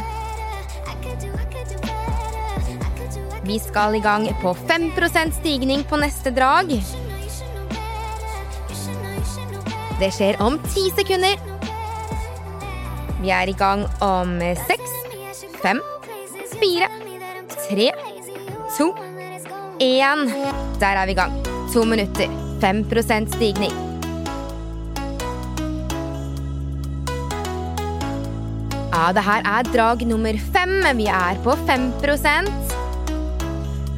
Vi 3.43 3.59
skal 3.59 3.95
i 3.97 3.99
gang 3.99 4.27
på 4.41 4.55
5% 4.55 5.39
stigning 5.41 5.83
på 5.83 5.97
neste 5.97 6.31
drag. 6.31 6.69
Det 10.00 10.13
skjer 10.15 10.38
om 10.39 10.56
ti 10.72 10.86
sekunder. 10.96 11.36
Vi 13.20 13.32
er 13.36 13.50
i 13.51 13.56
gang 13.60 13.82
om 14.00 14.38
seks, 14.63 14.94
fem, 15.60 15.82
fire, 16.53 16.88
tre, 17.65 17.89
to, 18.77 18.94
én. 19.84 20.24
Der 20.79 21.01
er 21.01 21.10
vi 21.10 21.12
i 21.12 21.20
gang. 21.20 21.36
To 21.74 21.84
minutter. 21.84 22.32
5% 22.63 23.35
stigning. 23.35 23.75
Ja, 28.94 29.12
det 29.16 29.24
her 29.24 29.44
er 29.48 29.68
drag 29.74 30.05
nummer 30.07 30.40
fem. 30.55 30.79
Vi 30.96 31.07
er 31.07 31.40
på 31.44 31.55
5% 31.68 32.50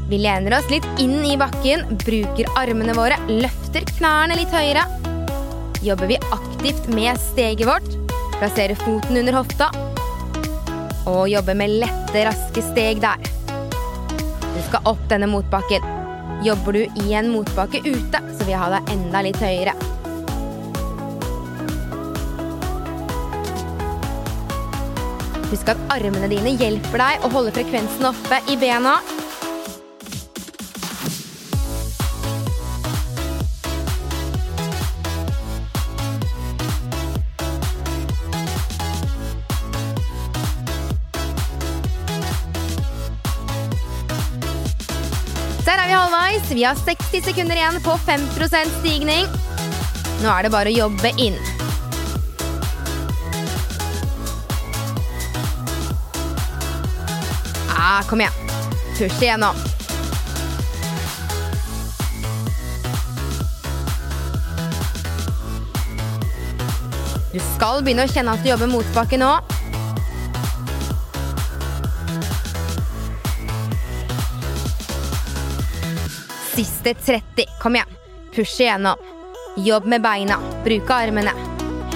Vi 0.09 0.17
lener 0.21 0.57
oss 0.57 0.69
litt 0.73 0.85
inn 0.99 1.21
i 1.25 1.37
bakken, 1.39 1.85
bruker 2.03 2.49
armene 2.59 2.97
våre, 2.97 3.21
løfter 3.29 3.85
knærne 3.95 4.35
litt 4.41 4.51
høyere. 4.53 5.00
Jobber 5.81 6.07
vi 6.07 6.17
aktivt 6.31 6.87
med 6.87 7.19
steget 7.19 7.67
vårt, 7.67 8.11
plasserer 8.37 8.75
foten 8.75 9.17
under 9.17 9.33
hofta 9.33 9.71
og 11.09 11.29
jobber 11.29 11.55
med 11.57 11.73
lette, 11.81 12.21
raske 12.27 12.61
steg 12.61 12.99
der. 13.01 13.23
Du 14.43 14.59
skal 14.67 14.85
opp 14.91 15.01
denne 15.09 15.25
motbakken. 15.31 15.87
Jobber 16.45 16.77
du 16.77 17.01
i 17.01 17.15
en 17.17 17.31
motbakke 17.33 17.81
ute, 17.81 18.21
så 18.21 18.43
vil 18.43 18.53
jeg 18.53 18.61
ha 18.61 18.69
deg 18.75 18.91
enda 18.93 19.23
litt 19.25 19.41
høyere. 19.41 19.73
Husk 25.49 25.73
at 25.73 25.81
armene 25.97 26.29
dine 26.29 26.53
hjelper 26.61 27.01
deg 27.07 27.25
å 27.25 27.33
holde 27.33 27.55
frekvensen 27.57 28.11
oppe 28.13 28.37
i 28.53 28.59
bena. 28.61 28.99
Er 46.49 46.55
vi 46.55 46.63
har 46.63 46.75
60 46.75 47.25
sekunder 47.25 47.55
igjen 47.55 47.77
på 47.83 47.93
5% 48.05 48.71
stigning. 48.79 49.27
Nå 50.21 50.29
er 50.29 50.45
det 50.45 50.51
bare 50.53 50.71
å 50.71 50.75
jobbe 50.75 51.11
inn. 51.21 51.37
Ah, 57.69 58.01
kom 58.09 58.21
igjen. 58.21 58.33
Push 58.97 59.21
igjennom. 59.21 59.57
Du 67.31 67.39
skal 67.55 67.79
begynne 67.85 68.03
å 68.05 68.11
kjenne 68.11 68.35
at 68.35 68.43
du 68.43 68.51
jobber 68.51 68.69
motbakke 68.71 69.19
nå. 69.21 69.33
Siste 76.61 76.93
30. 76.93 77.45
Kom 77.59 77.75
igjen. 77.75 77.87
Push 78.35 78.61
igjennom. 78.61 78.95
Jobb 79.57 79.85
med 79.85 80.01
beina. 80.01 80.35
Bruke 80.63 80.93
armene. 80.93 81.31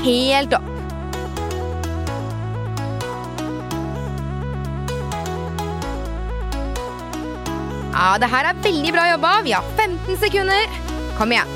Helt 0.04 0.54
opp. 0.54 0.71
Ja, 7.93 8.17
det 8.17 8.32
her 8.34 8.49
er 8.49 8.65
veldig 8.65 8.95
bra 8.97 9.06
jobba. 9.12 9.36
Vi 9.45 9.54
har 9.54 9.69
15 9.78 10.17
sekunder. 10.25 10.75
Kom 11.19 11.38
igjen. 11.38 11.56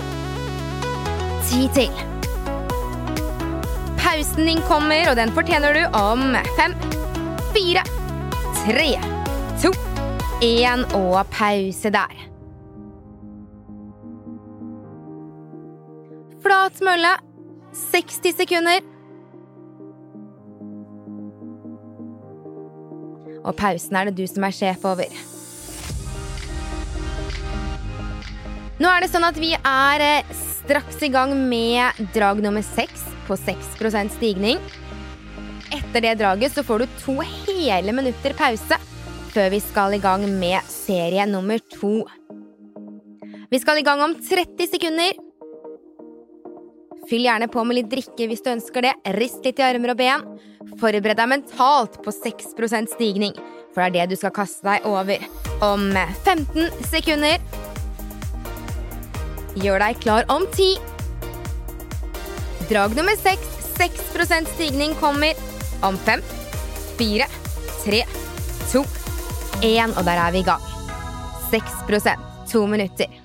Ti 1.49 1.65
til. 1.79 2.05
Pausen 4.05 4.45
din 4.45 4.61
kommer, 4.69 5.09
og 5.09 5.17
den 5.17 5.33
fortjener 5.33 5.73
du 5.73 5.97
om 5.97 6.27
fem, 6.61 6.77
fire, 7.57 7.89
tre, 8.61 8.91
to, 9.65 9.73
én 10.45 10.85
og 10.93 11.23
pause 11.33 11.97
der. 11.97 12.18
Flat 16.69 16.85
mølle. 16.85 17.11
60 17.73 18.33
sekunder. 18.37 18.83
Og 23.41 23.55
pausen 23.57 23.95
er 23.97 24.09
det 24.09 24.17
du 24.19 24.27
som 24.29 24.43
er 24.45 24.53
sjef 24.53 24.83
over. 24.85 25.09
Nå 28.79 28.89
er 28.89 29.01
det 29.01 29.09
sånn 29.09 29.25
at 29.25 29.39
vi 29.41 29.55
er 29.57 30.03
eh, 30.03 30.35
straks 30.61 31.01
i 31.03 31.09
gang 31.09 31.33
med 31.49 31.97
drag 32.13 32.43
nummer 32.43 32.65
seks 32.65 33.07
på 33.27 33.37
6% 33.39 34.13
stigning. 34.19 34.61
Etter 35.73 36.05
det 36.05 36.19
draget 36.21 36.53
så 36.53 36.65
får 36.65 36.83
du 36.83 36.99
to 37.01 37.15
hele 37.23 37.95
minutter 37.95 38.35
pause 38.37 38.77
før 39.33 39.49
vi 39.53 39.61
skal 39.63 39.97
i 39.97 40.01
gang 40.03 40.27
med 40.37 40.69
serie 40.69 41.25
nummer 41.29 41.61
to. 41.73 42.03
Vi 43.49 43.61
skal 43.61 43.81
i 43.81 43.85
gang 43.85 44.05
om 44.05 44.13
30 44.21 44.69
sekunder. 44.69 45.28
Fyll 47.09 47.25
gjerne 47.25 47.47
på 47.49 47.63
med 47.65 47.79
litt 47.79 47.89
drikke 47.89 48.27
hvis 48.29 48.43
du 48.45 48.51
ønsker 48.51 48.85
det. 48.85 48.93
Rist 49.17 49.45
litt 49.45 49.57
i 49.57 49.65
armer 49.65 49.95
og 49.95 49.97
ben. 49.97 50.25
Forbered 50.77 51.17
deg 51.17 51.31
mentalt 51.31 51.97
på 52.05 52.13
6% 52.13 52.91
stigning, 52.93 53.33
for 53.73 53.81
det 53.81 53.87
er 53.87 53.95
det 53.95 54.13
du 54.13 54.19
skal 54.19 54.33
kaste 54.35 54.67
deg 54.67 54.85
over 54.85 55.23
om 55.65 55.89
15 56.23 56.69
sekunder. 56.91 57.41
Gjør 59.57 59.81
deg 59.81 60.01
klar 60.03 60.27
om 60.29 60.45
10. 60.53 60.77
Drag 62.69 62.93
nummer 62.93 63.17
6, 63.17 63.47
6% 63.79 64.51
stigning 64.53 64.93
kommer 65.01 65.33
om 65.81 65.97
5, 66.05 66.21
4, 66.99 67.25
3, 67.87 68.03
2, 68.75 68.83
1, 69.65 69.97
og 69.97 70.05
der 70.05 70.21
er 70.27 70.37
vi 70.37 70.43
i 70.43 70.47
gang. 70.51 70.69
6% 71.49 72.29
to 72.51 72.67
minutter. 72.69 73.18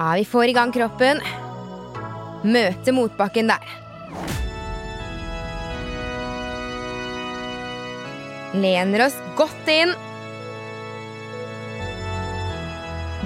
Ja, 0.00 0.14
vi 0.14 0.24
får 0.24 0.48
i 0.48 0.52
gang 0.56 0.70
kroppen. 0.72 1.18
Møte 2.48 2.92
motbakken 2.96 3.50
der. 3.52 3.66
Lener 8.56 9.04
oss 9.04 9.18
godt 9.36 9.68
inn. 9.68 9.92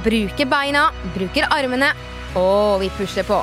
Bruker 0.03 0.51
beina, 0.51 0.89
bruker 1.15 1.47
armene, 1.55 1.93
og 2.43 2.83
vi 2.83 2.91
pusher 2.99 3.31
på. 3.31 3.39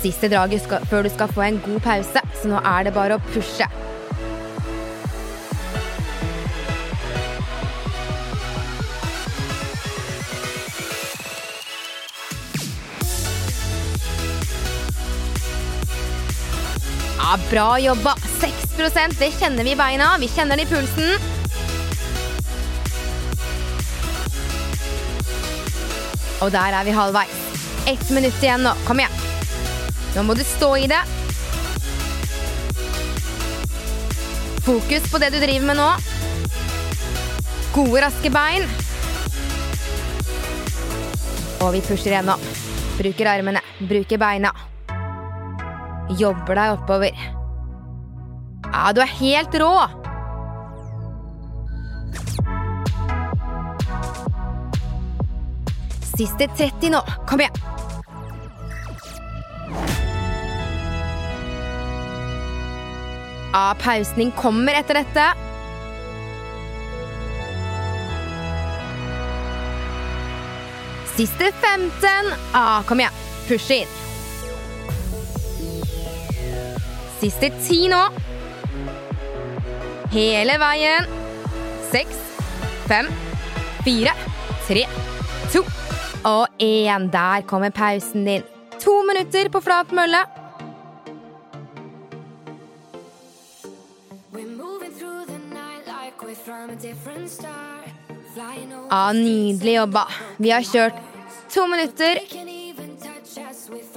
Siste 0.00 0.32
draget 0.32 0.64
før 0.88 1.04
du 1.04 1.12
skal 1.12 1.36
få 1.36 1.44
en 1.44 1.60
god 1.68 1.84
pause, 1.92 2.28
så 2.40 2.56
nå 2.56 2.64
er 2.64 2.88
det 2.88 2.96
bare 2.96 3.20
å 3.20 3.26
pushe. 3.34 3.68
Bra 17.50 17.78
jobba. 17.80 18.14
6% 18.40 19.18
det 19.18 19.30
kjenner 19.38 19.64
vi 19.64 19.72
i 19.72 19.76
beina. 19.76 20.16
Vi 20.20 20.28
kjenner 20.28 20.56
det 20.56 20.62
i 20.62 20.66
pulsen. 20.66 21.16
Og 26.42 26.50
der 26.52 26.76
er 26.76 26.84
vi 26.84 26.94
halvveis. 26.96 27.42
Ett 27.86 28.10
minutt 28.10 28.42
igjen 28.42 28.64
nå. 28.66 28.74
Kom 28.86 29.00
igjen. 29.00 29.20
Nå 30.16 30.24
må 30.28 30.36
du 30.36 30.42
stå 30.44 30.74
i 30.76 30.88
det. 30.90 31.00
Fokus 34.66 35.08
på 35.12 35.18
det 35.22 35.30
du 35.34 35.38
driver 35.40 35.66
med 35.70 35.80
nå. 35.80 35.88
Gode, 37.72 38.02
raske 38.04 38.30
bein. 38.34 38.68
Og 41.62 41.72
vi 41.76 41.80
pusher 41.86 42.12
igjen 42.12 42.28
nå. 42.28 42.36
Bruker 42.98 43.32
armene, 43.32 43.64
bruker 43.80 44.20
beina. 44.20 44.52
Jobber 46.18 46.54
deg 46.58 46.76
oppover. 46.76 47.18
Ja, 48.72 48.92
du 48.92 49.00
er 49.02 49.12
helt 49.18 49.54
rå! 49.60 49.74
Siste 56.12 56.48
30 56.56 56.92
nå. 56.92 57.00
Kom 57.28 57.40
igjen. 57.40 57.56
Ja, 63.52 63.74
pausen 63.80 64.20
din 64.20 64.32
kommer 64.36 64.76
etter 64.80 65.00
dette. 65.00 65.26
Siste 71.16 71.52
15. 71.60 72.32
Ja, 72.52 72.82
kom 72.88 73.00
igjen. 73.00 73.20
Push 73.48 73.70
inn. 73.80 74.11
Siste 77.22 77.52
ti 77.62 77.84
nå. 77.86 78.00
Hele 80.10 80.56
veien. 80.58 81.04
Seks, 81.92 82.18
fem, 82.88 83.06
fire, 83.84 84.10
tre, 84.66 84.82
to 85.52 85.62
og 86.26 86.48
én. 86.58 87.06
Der 87.12 87.44
kommer 87.46 87.70
pausen 87.70 88.26
din. 88.26 88.42
To 88.82 88.96
minutter 89.06 89.52
på 89.54 89.62
flat 89.62 89.94
mølle. 89.94 90.24
Ja, 98.90 99.12
Nydelig 99.12 99.76
jobba. 99.76 100.06
Vi 100.42 100.50
har 100.50 100.66
kjørt 100.66 100.98
to 101.54 101.70
minutter, 101.70 102.18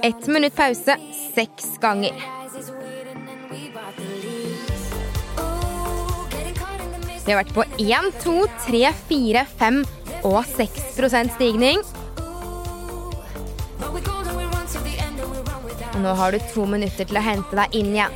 ett 0.02 0.26
minutt 0.26 0.54
pause, 0.54 1.00
seks 1.34 1.78
ganger. 1.82 2.45
Vi 7.26 7.32
har 7.34 7.40
vært 7.40 7.56
på 7.56 7.64
1, 7.82 8.12
2, 8.22 8.32
3, 8.68 8.80
4, 9.08 9.40
5 9.58 9.80
og 10.28 10.44
6 10.46 10.84
stigning. 11.34 11.80
Og 15.90 15.98
nå 16.04 16.12
har 16.20 16.30
du 16.30 16.38
to 16.52 16.66
minutter 16.70 17.02
til 17.02 17.18
å 17.18 17.24
hente 17.26 17.58
deg 17.58 17.74
inn 17.74 17.90
igjen. 17.96 18.14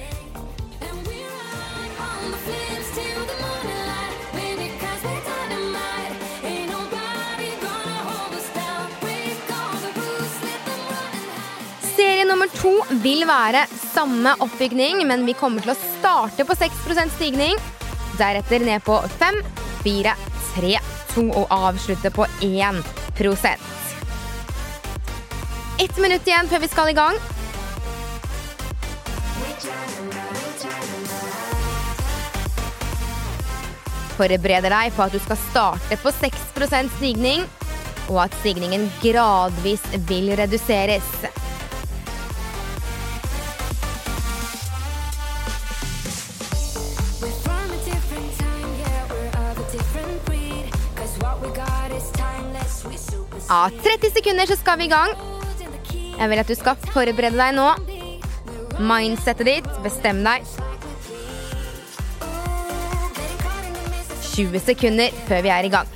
Serie 11.96 12.30
nummer 12.30 12.46
to 12.54 12.76
vil 13.02 13.26
være 13.26 13.66
samme 13.90 14.38
oppbygning, 14.38 15.02
men 15.10 15.26
vi 15.26 15.34
kommer 15.34 15.66
til 15.66 15.74
å 15.74 15.78
starte 15.98 16.46
på 16.46 16.60
6 16.62 16.86
stigning. 17.18 17.58
Deretter 18.20 18.60
ned 18.60 18.84
på 18.84 18.98
5, 19.18 19.34
4, 19.84 20.12
3, 20.54 20.78
2 21.14 21.22
og 21.40 21.46
avslutte 21.56 22.10
på 22.12 22.26
1% 22.44 23.46
Ett 25.80 25.96
minutt 25.96 26.26
igjen 26.28 26.50
før 26.50 26.60
vi 26.60 26.68
skal 26.68 26.90
i 26.92 26.96
gang. 26.98 27.16
Forbereder 34.18 34.68
deg 34.68 34.92
på 34.92 35.06
at 35.06 35.16
du 35.16 35.20
skal 35.24 35.40
starte 35.46 35.96
på 36.02 36.12
6% 36.20 36.92
stigning, 36.98 37.48
og 38.10 38.26
at 38.26 38.36
stigningen 38.42 38.84
gradvis 39.00 39.86
vil 40.10 40.34
reduseres. 40.36 41.08
Ja, 53.48 53.70
30 53.82 54.10
sekunder, 54.14 54.46
så 54.46 54.56
skal 54.56 54.78
vi 54.78 54.84
i 54.84 54.92
gang. 54.92 55.14
Jeg 56.18 56.28
vil 56.30 56.38
at 56.42 56.48
du 56.48 56.54
skal 56.54 56.76
forberede 56.92 57.38
deg 57.38 57.54
nå. 57.56 57.68
Mindsettet 58.80 59.46
ditt, 59.48 59.70
bestem 59.84 60.22
deg. 60.24 60.44
Ooh, 62.24 63.08
getting 63.16 63.40
caught 63.40 63.64
in 63.66 63.72
the 63.74 63.84
mist, 63.94 64.12
20 64.36 64.60
sekunder 64.66 65.08
før 65.28 65.42
vi 65.46 65.52
er 65.56 65.64
i 65.68 65.72
gang. 65.72 65.88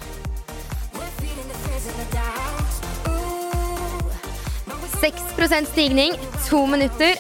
6% 5.04 5.68
stigning, 5.72 6.16
to 6.48 6.66
minutter. 6.66 7.14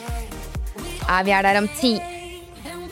Ja, 1.04 1.22
vi 1.22 1.30
er 1.36 1.42
der 1.44 1.58
om 1.60 1.68
10, 1.68 2.00
and 2.64 2.90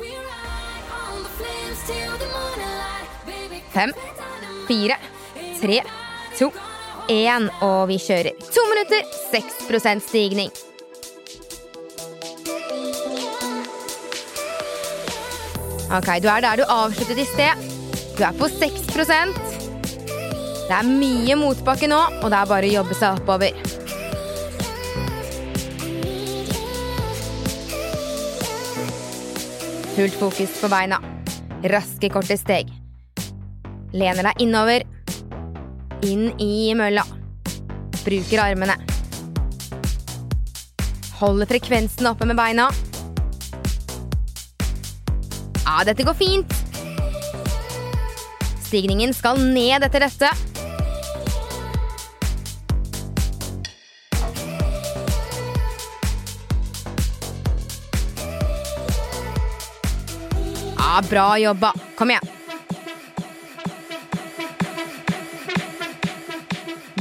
we 4.69 5.67
ride 5.67 6.02
1. 7.13 7.49
Og 7.67 7.89
vi 7.91 7.99
kjører. 8.01 8.37
To 8.57 8.63
minutter, 8.73 9.05
6% 9.33 10.05
stigning. 10.09 10.53
Ok, 15.93 16.09
du 16.25 16.29
er 16.33 16.41
der 16.41 16.57
du 16.57 16.65
avsluttet 16.73 17.21
i 17.21 17.29
sted. 17.29 17.67
Du 18.17 18.23
er 18.25 18.33
på 18.39 18.49
6 18.49 18.87
Det 18.97 20.73
er 20.73 20.89
mye 20.89 21.37
motbakke 21.37 21.89
nå, 21.91 21.99
og 22.23 22.31
det 22.33 22.39
er 22.39 22.49
bare 22.49 22.71
å 22.71 22.77
jobbe 22.79 22.97
seg 22.97 23.21
oppover. 23.21 23.53
Fullt 29.93 30.17
fokus 30.17 30.57
på 30.63 30.73
beina. 30.73 31.03
Raske, 31.69 32.09
korte 32.09 32.39
steg. 32.41 32.73
Lener 33.93 34.31
deg 34.31 34.41
innover. 34.47 34.89
Inn 36.03 36.33
i 36.43 36.73
mølla. 36.75 37.05
Bruker 38.03 38.41
armene. 38.43 38.75
Holder 41.21 41.47
frekvensen 41.47 42.09
oppe 42.11 42.27
med 42.27 42.39
beina. 42.39 42.67
Ja, 45.63 45.85
dette 45.87 46.03
går 46.03 46.19
fint. 46.19 46.57
Stigningen 48.67 49.15
skal 49.15 49.39
ned 49.39 49.87
etter 49.87 50.03
dette. 50.09 50.33
Ja, 60.77 61.01
bra 61.09 61.27
jobba. 61.39 61.77
Kom 61.97 62.11
igjen. 62.11 62.42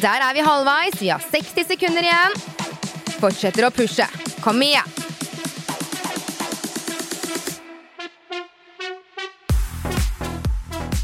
Der 0.02 0.24
er 0.26 0.34
vi 0.34 0.42
halvveis. 0.42 0.96
Vi 1.02 1.10
har 1.10 1.22
60 1.32 1.68
sekunder 1.68 2.02
igjen. 2.02 2.34
fortsetter 3.22 3.68
å 3.68 3.70
pushe. 3.70 4.06
Kom 4.42 4.58
igjen! 4.66 4.88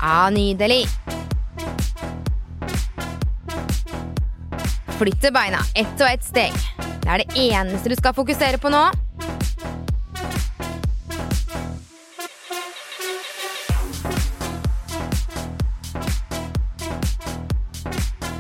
Ja, 0.02 0.30
nydelig. 0.34 0.88
Flytte 4.98 5.30
beina 5.36 5.62
ett 5.76 6.02
og 6.02 6.08
ett 6.10 6.26
steg. 6.26 6.58
Det 7.04 7.12
er 7.12 7.22
det 7.22 7.44
eneste 7.52 7.94
du 7.94 8.00
skal 8.00 8.18
fokusere 8.18 8.58
på 8.58 8.74
nå. 8.74 8.88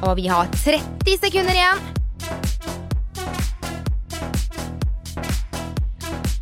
Og 0.07 0.15
vi 0.15 0.27
har 0.31 0.47
30 0.63 1.17
sekunder 1.19 1.51
igjen. 1.51 1.79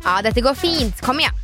Ja, 0.04 0.20
dette 0.22 0.40
går 0.44 0.54
fint. 0.54 1.02
Kom 1.02 1.18
igjen. 1.18 1.34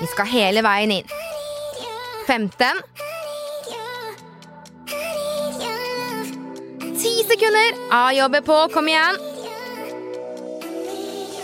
Vi 0.00 0.08
skal 0.10 0.30
hele 0.32 0.66
veien 0.66 0.96
inn. 0.98 1.14
15. 2.26 2.82
10 6.90 7.16
sekunder. 7.30 7.80
A 7.94 8.10
jobber 8.18 8.42
på. 8.50 8.58
Kom 8.74 8.90
igjen. 8.90 9.22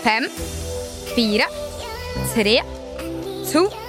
5, 0.03 0.27
4, 1.15 1.51
3, 2.35 2.61
2, 3.51 3.86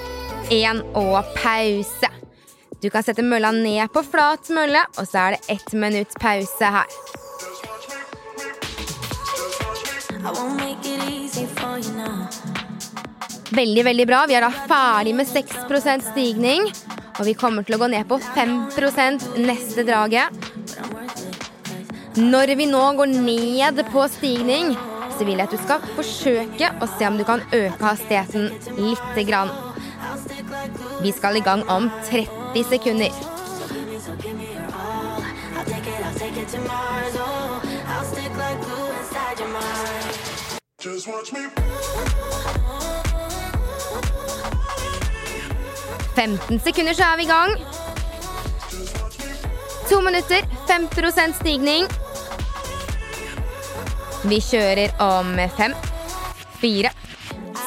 1 0.50 0.82
og 0.96 1.24
pause. 1.36 2.10
Du 2.82 2.88
kan 2.90 3.02
sette 3.02 3.24
mølla 3.26 3.50
ned 3.52 3.90
på 3.92 4.02
flat 4.06 4.48
mølle, 4.54 4.84
og 4.96 5.08
så 5.08 5.24
er 5.26 5.36
det 5.36 5.56
ett 5.56 5.72
minutts 5.74 6.16
pause 6.20 6.70
her. 6.76 6.86
Veldig, 13.48 13.84
veldig 13.84 14.06
bra. 14.06 14.24
Vi 14.28 14.36
er 14.38 14.44
da 14.44 14.50
ferdig 14.70 15.14
med 15.18 15.26
6% 15.26 16.12
stigning. 16.12 16.68
Og 17.18 17.26
vi 17.26 17.34
kommer 17.34 17.66
til 17.66 17.74
å 17.74 17.80
gå 17.82 17.88
ned 17.90 18.06
på 18.06 18.20
5 18.22 18.68
neste 19.42 19.84
draget. 19.88 20.30
Når 22.18 22.54
vi 22.58 22.66
nå 22.70 22.84
går 22.98 23.10
ned 23.14 23.82
på 23.92 24.04
stigning, 24.10 24.76
så 25.18 25.26
vil 25.26 25.38
jeg 25.38 25.48
at 25.48 25.54
du 25.54 25.58
skal 25.62 25.88
forsøke 25.96 26.70
å 26.78 26.88
se 26.98 27.08
om 27.08 27.18
du 27.18 27.24
kan 27.26 27.42
øke 27.50 27.82
hastigheten 27.82 28.52
lite 28.78 29.26
grann. 29.26 29.67
Vi 31.02 31.12
skal 31.12 31.36
i 31.36 31.40
gang 31.40 31.68
om 31.68 31.90
30 32.10 32.64
sekunder. 32.64 33.10
15 46.14 46.60
sekunder, 46.60 46.92
så 46.92 47.02
er 47.02 47.16
vi 47.16 47.22
i 47.22 47.26
gang. 47.26 47.50
To 49.90 50.00
minutter, 50.00 50.42
5 50.66 51.32
stigning. 51.40 51.86
Vi 54.24 54.40
kjører 54.40 54.90
om 54.98 55.36
fem, 55.56 55.74
fire, 56.60 56.90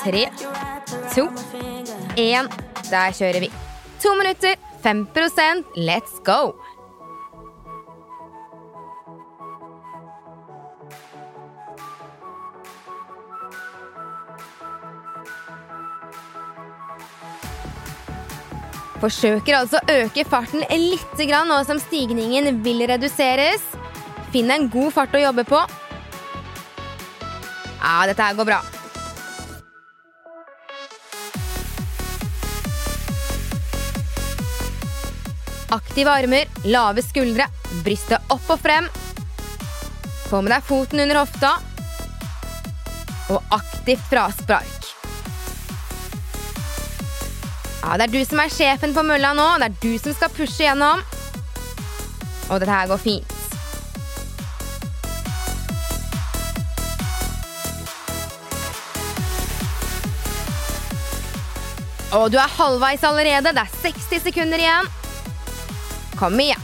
tre, 0.04 0.26
to, 1.16 1.30
én. 2.18 2.71
Der 2.92 3.16
kjører 3.16 3.40
vi. 3.46 3.50
To 4.04 4.12
minutter, 4.20 4.56
5% 4.84 5.78
Let's 5.78 6.20
go! 6.28 6.52
Forsøker 19.02 19.56
altså 19.58 19.80
å 19.82 19.96
øke 20.04 20.26
farten 20.30 20.62
litt 20.70 21.24
nå 21.50 21.62
som 21.66 21.80
stigningen 21.82 22.60
vil 22.62 22.84
reduseres. 22.92 23.64
Finn 24.32 24.52
en 24.52 24.70
god 24.70 24.94
fart 24.94 25.16
å 25.18 25.24
jobbe 25.24 25.48
på. 25.48 25.64
Ja, 27.82 28.06
dette 28.06 28.22
her 28.22 28.38
går 28.38 28.52
bra. 28.52 28.62
Aktive 35.72 36.12
armer, 36.12 36.50
lave 36.68 37.00
skuldre, 37.00 37.46
brystet 37.86 38.20
opp 38.34 38.50
og 38.52 38.60
frem. 38.60 38.90
Få 40.28 40.42
med 40.44 40.52
deg 40.52 40.66
foten 40.68 41.00
under 41.00 41.22
hofta. 41.22 41.54
Og 43.32 43.56
aktivt 43.56 44.04
fraspark. 44.12 44.90
Ja, 47.82 47.98
Det 47.98 48.04
er 48.04 48.12
du 48.12 48.20
som 48.28 48.44
er 48.44 48.52
sjefen 48.52 48.94
på 48.94 49.04
mølla 49.08 49.32
nå. 49.34 49.48
Det 49.64 49.70
er 49.70 49.80
du 49.80 49.94
som 50.00 50.14
skal 50.14 50.36
pushe 50.36 50.60
gjennom. 50.60 51.00
Og 52.52 52.60
dette 52.60 52.72
her 52.72 52.92
går 52.92 53.00
fint. 53.00 53.38
Og 62.12 62.28
du 62.28 62.36
er 62.36 62.58
halvveis 62.60 63.04
allerede. 63.08 63.56
Det 63.56 63.64
er 63.64 63.78
60 63.88 64.28
sekunder 64.28 64.60
igjen. 64.60 64.98
Kom 66.22 66.40
igjen. 66.40 66.60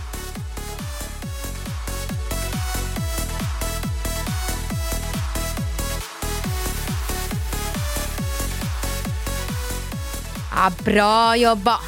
Ja, 10.52 10.72
bra 10.86 11.36
jobba. 11.36 11.80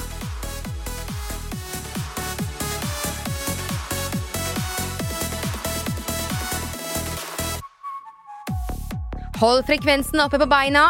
Hold 9.40 9.66
frekvensen 9.66 10.20
oppe 10.20 10.40
på 10.40 10.46
beina. 10.50 10.90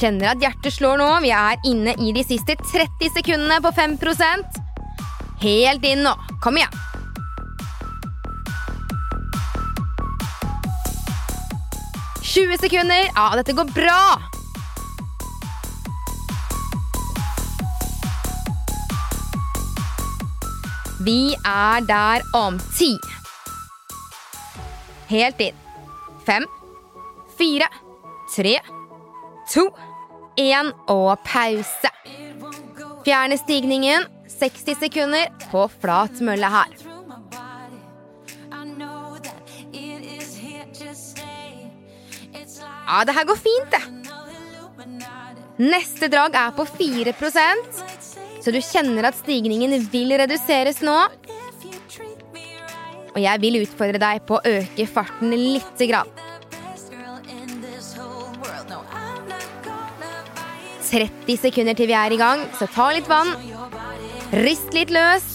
Kjenner 0.00 0.32
at 0.34 0.42
hjertet 0.42 0.74
slår 0.74 0.98
nå. 0.98 1.12
Vi 1.22 1.30
er 1.30 1.62
inne 1.70 1.94
i 2.02 2.10
de 2.10 2.26
siste 2.26 2.58
30 2.58 3.14
sekundene 3.14 3.62
på 3.62 3.70
5 3.78 3.98
Helt 5.44 5.84
inn 5.84 6.00
nå. 6.00 6.12
Kom 6.40 6.56
igjen. 6.56 6.70
«20 12.22 12.58
sekunder. 12.60 13.10
Ja, 13.14 13.26
dette 13.36 13.52
går 13.52 13.68
bra. 13.76 13.98
Vi 21.04 21.34
er 21.44 21.84
der 21.84 22.24
om 22.32 22.56
ti. 22.78 22.94
Helt 25.12 25.44
inn. 25.44 25.60
Fem, 26.24 26.48
fire, 27.36 27.68
tre, 28.32 28.56
to, 29.52 29.68
én 30.40 30.72
og 30.88 31.18
pause. 31.28 31.92
Fjerne 33.04 33.36
stigningen. 33.44 34.13
60 34.34 34.80
sekunder 34.82 35.30
på 35.50 35.66
flat 35.80 36.20
mølle 36.24 36.50
her. 36.56 36.74
Ja, 42.84 43.00
det 43.08 43.14
her 43.16 43.24
går 43.26 43.40
fint, 43.40 43.72
det. 43.72 43.84
Neste 45.64 46.10
drag 46.10 46.34
er 46.36 46.50
på 46.54 46.66
4% 46.66 47.84
så 48.44 48.52
du 48.52 48.60
kjenner 48.60 49.06
at 49.08 49.16
stigningen 49.16 49.72
vil 49.88 50.12
reduseres 50.20 50.82
nå. 50.84 50.96
Og 53.14 53.20
jeg 53.22 53.40
vil 53.40 53.62
utfordre 53.62 54.00
deg 54.02 54.24
på 54.28 54.36
å 54.36 54.54
øke 54.58 54.86
farten 54.90 55.32
lite 55.32 55.88
grann. 55.88 56.10
the 56.50 56.58
best 56.60 56.90
girl 56.92 57.16
in 57.30 57.62
this 57.62 57.94
whole 57.94 58.34
world. 58.42 58.68
No, 58.68 58.82
I'm 58.92 59.28
not 59.28 59.48
gonna 59.64 60.12
bite 60.34 61.08
30 61.24 61.40
sekunder 61.46 61.74
til 61.74 61.88
vi 61.88 61.96
er 61.96 62.12
i 62.12 62.20
gang, 62.20 62.44
så 62.58 62.68
ta 62.68 62.90
litt 62.92 63.08
vann. 63.08 63.32
Rist 64.34 64.72
litt 64.74 64.90
løs. 64.90 65.26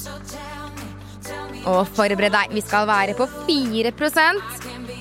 Og 1.69 1.85
forbered 1.95 2.33
deg. 2.33 2.51
Vi 2.51 2.63
skal 2.65 2.87
være 2.89 3.15
på 3.15 3.27
4 3.47 3.93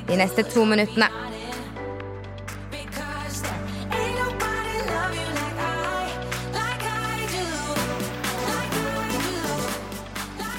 de 0.09 0.17
neste 0.17 0.45
to 0.47 0.65
minuttene. 0.65 1.09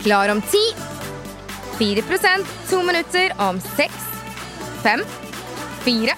Klar 0.03 0.29
om 0.35 0.41
10. 0.41 0.57
4% 1.79 2.45
to 2.69 2.83
minutter 2.83 3.31
om 3.39 3.59
6, 3.77 3.93
5, 4.83 5.03
4, 5.85 6.15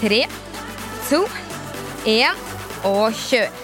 3, 0.00 0.24
2, 1.08 1.26
1 2.04 2.48
og 2.84 3.12
kjør. 3.16 3.63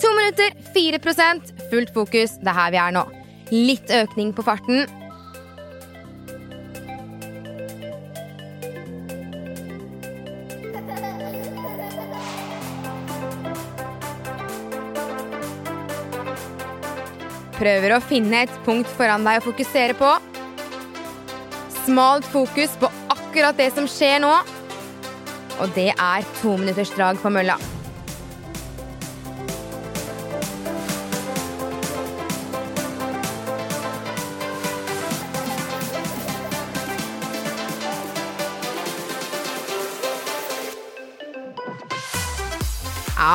To 0.00 0.10
minutter, 0.16 0.54
4% 0.74 1.52
fullt 1.70 1.92
fokus. 1.94 2.38
Det 2.40 2.48
er 2.48 2.56
her 2.56 2.72
vi 2.72 2.80
er 2.80 2.96
nå. 2.96 3.04
Litt 3.52 3.90
økning 3.92 4.32
på 4.32 4.44
farten. 4.46 4.86
Prøver 17.60 17.92
å 17.92 18.00
finne 18.00 18.46
et 18.46 18.52
punkt 18.64 18.88
foran 18.96 19.26
deg 19.26 19.42
å 19.42 19.44
fokusere 19.44 19.96
på. 19.98 20.14
Smalt 21.82 22.24
fokus 22.32 22.72
på 22.80 22.88
akkurat 23.12 23.58
det 23.60 23.68
som 23.76 23.90
skjer 23.90 24.22
nå. 24.24 24.32
Og 25.60 25.76
det 25.76 25.90
er 25.92 26.24
to 26.40 26.56
minutters 26.56 26.94
drag 26.96 27.20
på 27.20 27.34
mølla. 27.36 27.58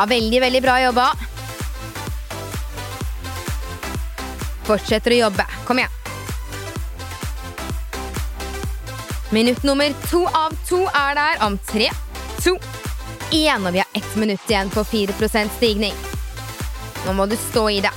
Veldig, 0.09 0.41
veldig 0.41 0.61
bra 0.63 0.79
jobba. 0.83 1.09
Fortsetter 4.65 5.13
å 5.13 5.21
jobbe. 5.25 5.45
Kom 5.67 5.79
igjen. 5.81 6.01
Minutt 9.35 9.63
nummer 9.63 9.93
to 10.09 10.23
av 10.31 10.53
to 10.69 10.85
er 10.95 11.15
der 11.17 11.41
om 11.45 11.57
tre, 11.67 11.89
to, 12.39 12.55
én. 13.33 13.65
Og 13.65 13.73
vi 13.73 13.81
har 13.83 13.89
ett 13.93 14.15
minutt 14.15 14.49
igjen 14.49 14.69
på 14.69 14.83
4% 14.83 15.57
stigning. 15.57 15.93
Nå 17.05 17.13
må 17.13 17.25
du 17.25 17.35
stå 17.35 17.69
i 17.69 17.81
det. 17.83 17.93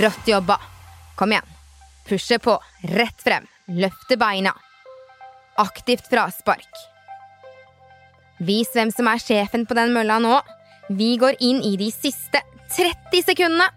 Rått 0.00 0.28
jobba. 0.28 0.75
Kom 1.16 1.32
igjen. 1.32 1.44
Pushe 2.08 2.38
på. 2.38 2.58
Rett 2.82 3.22
frem. 3.22 3.46
Løfte 3.66 4.16
beina. 4.16 4.52
Aktivt 5.56 6.10
fraspark. 6.10 6.82
Vis 8.38 8.68
hvem 8.76 8.92
som 8.92 9.08
er 9.08 9.22
sjefen 9.22 9.64
på 9.66 9.74
den 9.78 9.94
mølla 9.96 10.18
nå. 10.20 10.36
Vi 10.92 11.16
går 11.16 11.40
inn 11.40 11.62
i 11.64 11.72
de 11.80 11.88
siste 11.90 12.42
30 12.76 13.24
sekundene. 13.30 13.70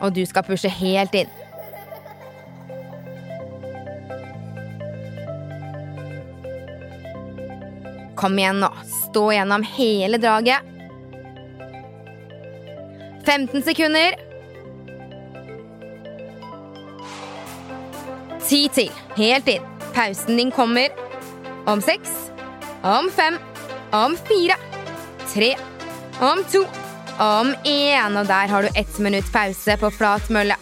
Og 0.00 0.14
du 0.16 0.22
skal 0.24 0.46
pushe 0.46 0.70
helt 0.70 1.18
inn. 1.18 1.34
Kom 8.16 8.38
igjen 8.38 8.62
nå. 8.62 8.70
Stå 8.86 9.26
gjennom 9.34 9.66
hele 9.74 10.20
draget. 10.22 10.66
15 13.26 13.62
sekunder. 13.66 14.29
Ti 18.50 18.64
til. 18.74 18.88
Helt 19.14 19.46
inn. 19.46 19.66
Pausen 19.94 20.38
din 20.38 20.48
kommer 20.50 20.90
om 21.70 21.78
seks, 21.82 22.10
om 22.82 23.06
fem, 23.14 23.36
om 23.94 24.16
fire, 24.26 24.56
tre, 25.30 25.52
om 26.18 26.42
to, 26.50 26.64
om 27.22 27.52
én. 27.62 28.18
Og 28.18 28.26
der 28.26 28.50
har 28.50 28.66
du 28.66 28.80
ett 28.80 28.98
minutt 28.98 29.30
pause 29.30 29.76
på 29.78 29.92
flat 29.94 30.26
mølle. 30.34 30.58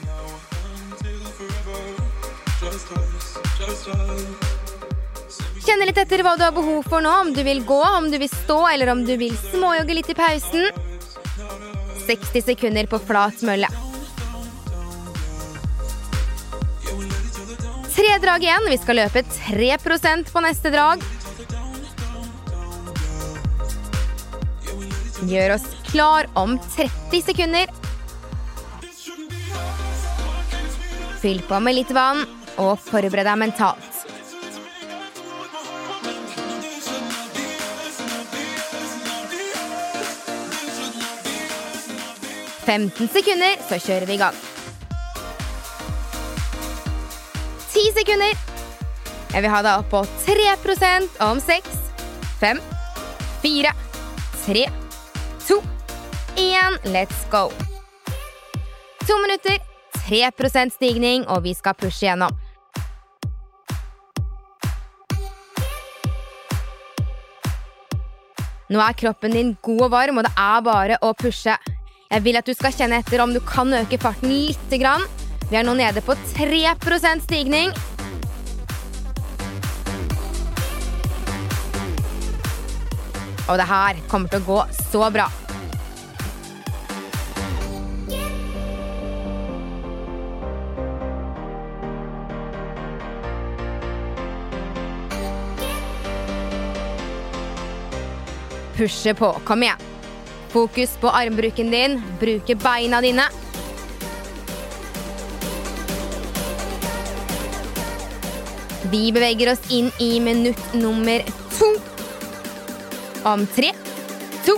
Kjenne 5.65 5.89
litt 5.89 6.05
etter 6.05 6.25
hva 6.25 6.37
du 6.37 6.45
har 6.45 6.53
behov 6.53 6.85
for 6.93 7.01
nå. 7.05 7.17
Om 7.25 7.33
du 7.33 7.41
vil 7.47 7.65
gå, 7.65 7.83
om 7.97 8.13
du 8.13 8.21
vil 8.21 8.33
stå, 8.33 8.61
eller 8.69 8.93
om 8.93 9.05
du 9.09 9.17
vil 9.17 9.37
småjogge 9.49 9.97
litt 9.97 10.13
i 10.13 10.21
pausen. 10.21 10.69
60 12.05 12.51
sekunder 12.53 12.89
på 12.89 13.01
flat 13.01 13.41
mølle. 13.49 13.88
Drag 18.23 18.43
igjen. 18.43 18.67
Vi 18.69 18.79
skal 18.79 18.97
løpe 18.97 19.23
3 19.23 19.77
på 20.33 20.41
neste 20.43 20.71
drag. 20.71 21.03
Gjør 25.29 25.55
oss 25.55 25.67
klar 25.91 26.27
om 26.35 26.59
30 26.77 27.23
sekunder. 27.23 27.71
Fyll 31.23 31.43
på 31.47 31.61
med 31.61 31.79
litt 31.79 31.91
vann, 31.95 32.25
og 32.59 32.79
forbered 32.83 33.27
deg 33.27 33.39
mentalt. 33.39 34.05
Femten 42.69 43.09
sekunder, 43.09 43.59
så 43.71 43.79
kjører 43.81 44.07
vi 44.11 44.19
i 44.19 44.23
gang. 44.27 44.47
Sekunder. 47.99 48.35
Jeg 49.29 49.45
vil 49.45 49.53
ha 49.53 49.61
deg 49.65 49.83
opp 49.83 49.91
på 49.93 50.03
3 50.25 50.45
om 51.27 51.41
seks, 51.43 51.79
fem, 52.41 52.61
fire, 53.43 53.75
tre, 54.45 54.65
to, 55.45 55.61
én. 56.37 56.79
Let's 56.95 57.27
go. 57.31 57.49
To 59.05 59.17
minutter, 59.23 59.59
3% 60.07 60.77
stigning, 60.77 61.27
og 61.29 61.43
vi 61.45 61.55
skal 61.55 61.77
pushe 61.77 62.07
gjennom. 62.07 62.33
Nå 68.69 68.81
er 68.85 68.97
kroppen 69.01 69.33
din 69.33 69.55
god 69.65 69.87
og 69.87 69.93
varm, 69.95 70.21
og 70.21 70.27
det 70.29 70.35
er 70.37 70.65
bare 70.65 70.99
å 71.05 71.15
pushe. 71.17 71.55
Jeg 72.09 72.25
vil 72.25 72.37
at 72.41 72.49
du 72.49 72.55
skal 72.57 72.73
kjenne 72.73 73.01
etter 73.01 73.21
om 73.25 73.33
du 73.33 73.41
kan 73.45 73.73
øke 73.77 74.01
farten 74.01 74.33
litt. 74.33 74.69
Grann. 74.81 75.05
Vi 75.49 75.57
er 75.57 75.65
nå 75.65 75.73
nede 75.73 76.03
på 76.05 76.13
3% 76.13 77.23
stigning. 77.25 77.71
Og 83.49 83.57
det 83.57 83.65
her 83.65 84.01
kommer 84.13 84.29
til 84.29 84.43
å 84.43 84.49
gå 84.49 84.59
så 84.93 85.09
bra. 85.09 85.31
Pushe 98.77 99.17
på. 99.17 99.33
Kom 99.49 99.65
igjen. 99.65 99.81
Fokus 100.53 100.93
på 101.01 101.09
armbruken 101.09 101.73
din. 101.73 102.03
Bruke 102.21 102.55
beina 102.55 103.01
dine. 103.01 103.48
Vi 108.91 109.13
beveger 109.13 109.53
oss 109.53 109.61
inn 109.69 109.91
i 109.99 110.21
minutt 110.21 110.73
nummer 110.73 111.23
to. 111.59 111.67
Om 113.23 113.47
tre, 113.47 113.73
to, 114.47 114.55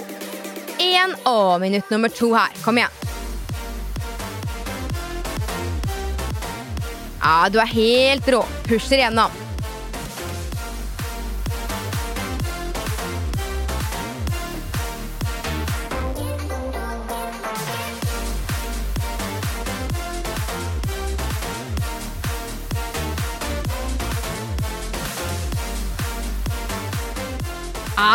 én 0.79 1.15
og 1.27 1.61
minutt 1.61 1.91
nummer 1.91 2.09
to 2.09 2.31
her. 2.35 2.55
Kom 2.63 2.79
igjen. 2.79 2.91
Ja, 7.21 7.49
du 7.51 7.59
er 7.59 7.75
helt 7.75 8.29
rå. 8.29 8.45
Pusher 8.69 9.03
gjennom. 9.03 9.40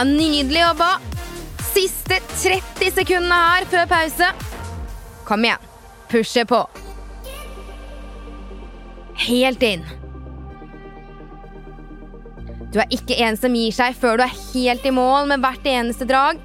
Nydelig 0.06 0.62
jobba. 0.62 0.90
Siste 1.74 2.22
30 2.38 2.94
sekundene 3.02 3.38
her 3.50 3.68
før 3.72 3.90
pause. 3.92 4.32
Kom 5.28 5.46
igjen. 5.46 5.70
Pushe 6.12 6.46
på. 6.48 6.62
Helt 9.26 9.64
inn. 9.66 9.86
Du 12.76 12.82
er 12.84 12.92
ikke 12.92 13.16
en 13.24 13.38
som 13.40 13.54
gir 13.56 13.72
seg 13.72 13.96
før 13.96 14.20
du 14.20 14.26
er 14.26 14.40
helt 14.54 14.86
i 14.86 14.92
mål 14.92 15.30
med 15.32 15.44
hvert 15.44 15.68
eneste 15.72 16.08
drag. 16.10 16.42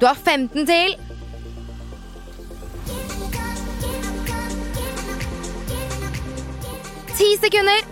Du 0.00 0.08
har 0.08 0.18
15 0.18 0.66
til. 0.66 0.96
Ti 7.16 7.30
sekunder. 7.40 7.85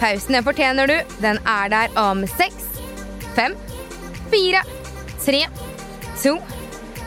Pausen 0.00 0.32
den 0.32 0.44
fortjener 0.44 0.88
du. 0.88 0.96
Den 1.20 1.38
er 1.44 1.68
der 1.68 1.98
om 2.00 2.22
seks, 2.26 2.64
fem, 3.36 3.56
fire, 4.32 4.62
tre, 5.20 5.44
to, 6.22 6.38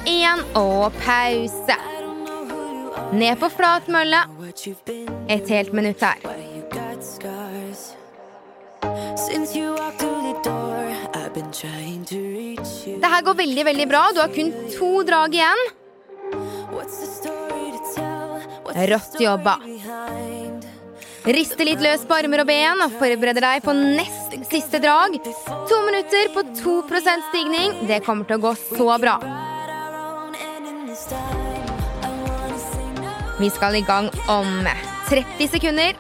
én 0.06 0.44
og 0.60 0.94
pause. 1.02 1.80
Ned 3.14 3.36
på 3.42 3.50
flat 3.50 3.90
mølle. 3.90 4.22
what 4.40 4.68
you've 4.68 4.86
been 4.86 5.10
Et 5.30 5.50
helt 5.50 5.74
minutt 5.74 6.02
her. 6.02 6.18
Det 13.02 13.10
her 13.10 13.22
går 13.24 13.34
veldig, 13.34 13.66
veldig 13.66 13.88
bra. 13.90 14.04
Du 14.14 14.20
har 14.20 14.28
kun 14.36 14.54
to 14.78 15.04
drag 15.04 15.34
igjen. 15.34 15.66
Rått 18.74 19.22
jobba. 19.22 19.58
Riste 21.24 21.64
litt 21.64 21.80
løs 21.80 22.02
på 22.04 22.18
armer 22.18 22.42
og 22.44 22.50
ben 22.50 22.82
og 22.84 22.96
forbereder 23.00 23.46
deg 23.46 23.64
på 23.64 23.72
nest 23.78 24.34
siste 24.50 24.82
drag. 24.84 25.16
To 25.48 25.78
minutter 25.86 26.28
på 26.36 26.44
2% 26.60 27.30
stigning. 27.30 27.78
Det 27.88 28.02
kommer 28.04 28.28
til 28.28 28.42
å 28.42 28.44
gå 28.50 28.52
så 28.60 28.98
bra. 29.00 29.16
Vi 33.40 33.50
skal 33.56 33.80
i 33.80 33.86
gang 33.88 34.12
om 34.28 34.68
30 35.08 35.48
sekunder. 35.56 35.96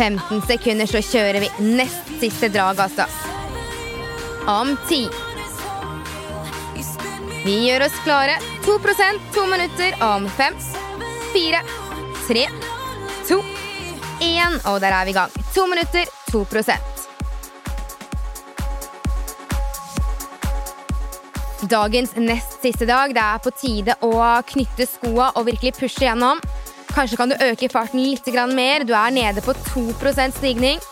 15 0.00 0.40
sekunder, 0.48 0.88
så 0.88 1.02
kjører 1.04 1.44
vi 1.44 1.50
nest 1.76 2.08
siste 2.22 2.48
drag, 2.48 2.80
altså. 2.80 3.29
Om 4.50 4.76
10. 4.88 4.96
You 5.02 6.82
spin 6.82 7.26
me 7.26 7.42
Vi 7.44 7.52
gjør 7.68 7.84
oss 7.86 7.98
klare. 8.02 8.32
2 8.64 8.78
to 9.34 9.44
minutter 9.46 9.94
om 10.02 10.28
5, 10.28 10.54
4, 11.32 11.60
3, 12.26 12.46
2, 13.28 13.36
1. 14.20 14.56
Og 14.66 14.80
der 14.80 14.90
er 14.90 15.04
vi 15.04 15.10
i 15.10 15.14
gang. 15.14 15.30
To 15.54 15.66
minutter, 15.70 16.04
2 16.32 16.44
prosent. 16.50 17.06
Dagens 21.70 22.16
nest 22.16 22.58
siste 22.62 22.86
dag. 22.90 23.14
Det 23.14 23.22
er 23.22 23.38
på 23.38 23.54
tide 23.54 23.94
å 24.02 24.42
knytte 24.50 24.88
skoa 24.90 25.30
og 25.36 25.46
virkelig 25.46 25.76
pushe 25.78 26.08
gjennom. 26.08 26.42
Kanskje 26.90 27.20
kan 27.20 27.30
du 27.30 27.38
øke 27.38 27.70
farten 27.70 28.02
litt 28.02 28.26
mer. 28.50 28.82
Du 28.82 28.94
er 28.94 29.10
nede 29.14 29.46
på 29.46 29.54
2% 29.54 30.34
stigning. 30.42 30.82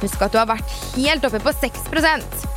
Husk 0.00 0.22
at 0.22 0.32
du 0.32 0.38
har 0.40 0.48
vært 0.48 0.96
helt 0.96 1.28
oppe 1.28 1.44
på 1.44 1.52
6 1.52 2.51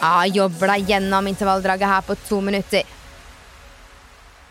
Ja, 0.00 0.24
jobber 0.24 0.72
deg 0.72 0.88
gjennom 0.88 1.26
intervalldraget 1.28 1.88
her 1.92 2.04
på 2.06 2.16
to 2.24 2.40
minutter. 2.40 2.88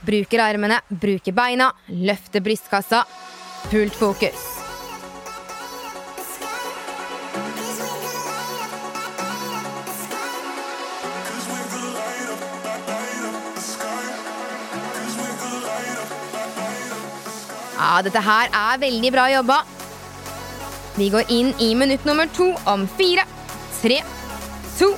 Bruker 0.06 0.44
armene, 0.46 0.78
bruker 0.88 1.34
beina, 1.34 1.72
løfter 1.90 2.44
brystkassa. 2.46 3.02
Fullt 3.72 3.98
fokus. 3.98 4.46
Ja, 17.80 18.02
dette 18.06 18.22
her 18.22 18.54
er 18.54 18.80
veldig 18.80 19.12
bra 19.16 19.26
jobba. 19.34 19.62
Vi 21.00 21.10
går 21.10 21.32
inn 21.34 21.54
i 21.64 21.74
minutt 21.80 22.06
nummer 22.06 22.30
to 22.38 22.52
om 22.70 22.86
fire, 23.00 23.24
tre, 23.82 24.02
to, 24.78 24.94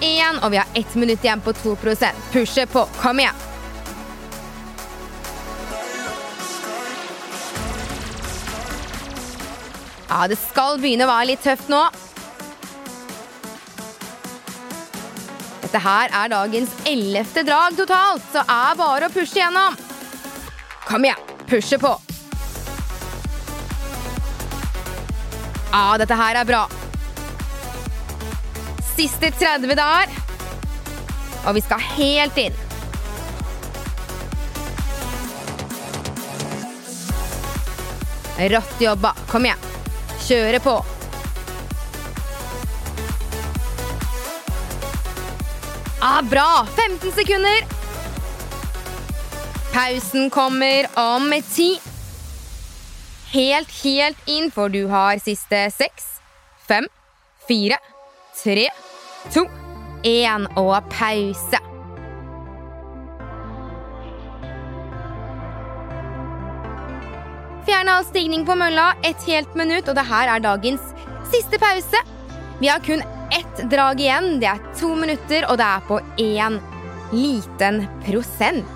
én. 0.00 0.40
Og 0.42 0.50
vi 0.50 0.60
har 0.60 0.66
ett 0.74 0.94
minutt 0.94 1.24
igjen 1.24 1.40
på 1.40 1.52
2% 1.52 2.24
Pushe 2.32 2.66
på. 2.66 2.86
Kom 3.00 3.20
igjen. 3.20 3.44
Ja, 10.08 10.26
det 10.30 10.38
skal 10.38 10.78
begynne 10.80 11.04
å 11.04 11.10
være 11.10 11.32
litt 11.32 11.42
tøft 11.44 11.68
nå. 11.68 11.82
Dette 15.66 15.80
her 15.82 16.12
er 16.14 16.30
dagens 16.30 16.72
ellevte 16.86 17.42
drag 17.44 17.74
totalt, 17.76 18.22
så 18.32 18.44
er 18.46 18.78
bare 18.78 19.10
å 19.10 19.12
pushe 19.12 19.40
gjennom. 19.40 19.74
Kom 20.86 21.04
igjen, 21.04 21.34
pushe 21.50 21.76
på. 21.82 21.90
Ja, 25.74 25.98
dette 26.00 26.16
her 26.16 26.40
er 26.40 26.48
bra. 26.48 26.64
Siste 28.96 29.30
30 29.30 29.76
dager. 29.76 30.12
Og 31.46 31.54
vi 31.54 31.62
skal 31.62 31.82
helt 31.94 32.38
inn. 32.40 32.62
Rått 38.36 38.80
jobba. 38.80 39.12
Kom 39.28 39.46
igjen. 39.46 39.66
Kjøre 40.26 40.60
på. 40.60 40.76
Ah, 46.00 46.22
bra! 46.22 46.66
15 46.76 47.12
sekunder. 47.12 47.64
Pausen 49.72 50.30
kommer 50.30 50.86
om 50.94 51.32
ti. 51.54 51.80
Helt, 53.32 53.72
helt 53.84 54.28
inn, 54.28 54.50
for 54.54 54.72
du 54.72 54.86
har 54.88 55.18
siste 55.20 55.66
seks, 55.74 56.06
fem, 56.68 56.86
fire, 57.48 57.76
tre, 58.38 58.68
to, 59.34 59.46
én 60.06 60.46
og 60.56 60.76
pause. 60.92 61.60
Fjern 67.66 67.90
all 67.90 68.06
stigning 68.06 68.46
på 68.46 68.54
mølla, 68.58 68.92
et 69.02 69.18
helt 69.26 69.56
minutt, 69.58 69.88
og 69.90 69.98
det 69.98 70.06
her 70.06 70.36
er 70.36 70.44
dagens 70.44 70.92
siste 71.32 71.58
pause. 71.58 72.02
Vi 72.60 72.70
har 72.70 72.80
kun 72.86 73.02
ett 73.34 73.64
drag 73.70 74.00
igjen. 74.00 74.38
Det 74.40 74.48
er 74.52 74.62
to 74.78 74.94
minutter, 74.94 75.48
og 75.50 75.58
det 75.58 75.66
er 75.66 75.84
på 75.88 76.00
én 76.22 76.60
liten 77.12 77.84
prosent. 78.06 78.75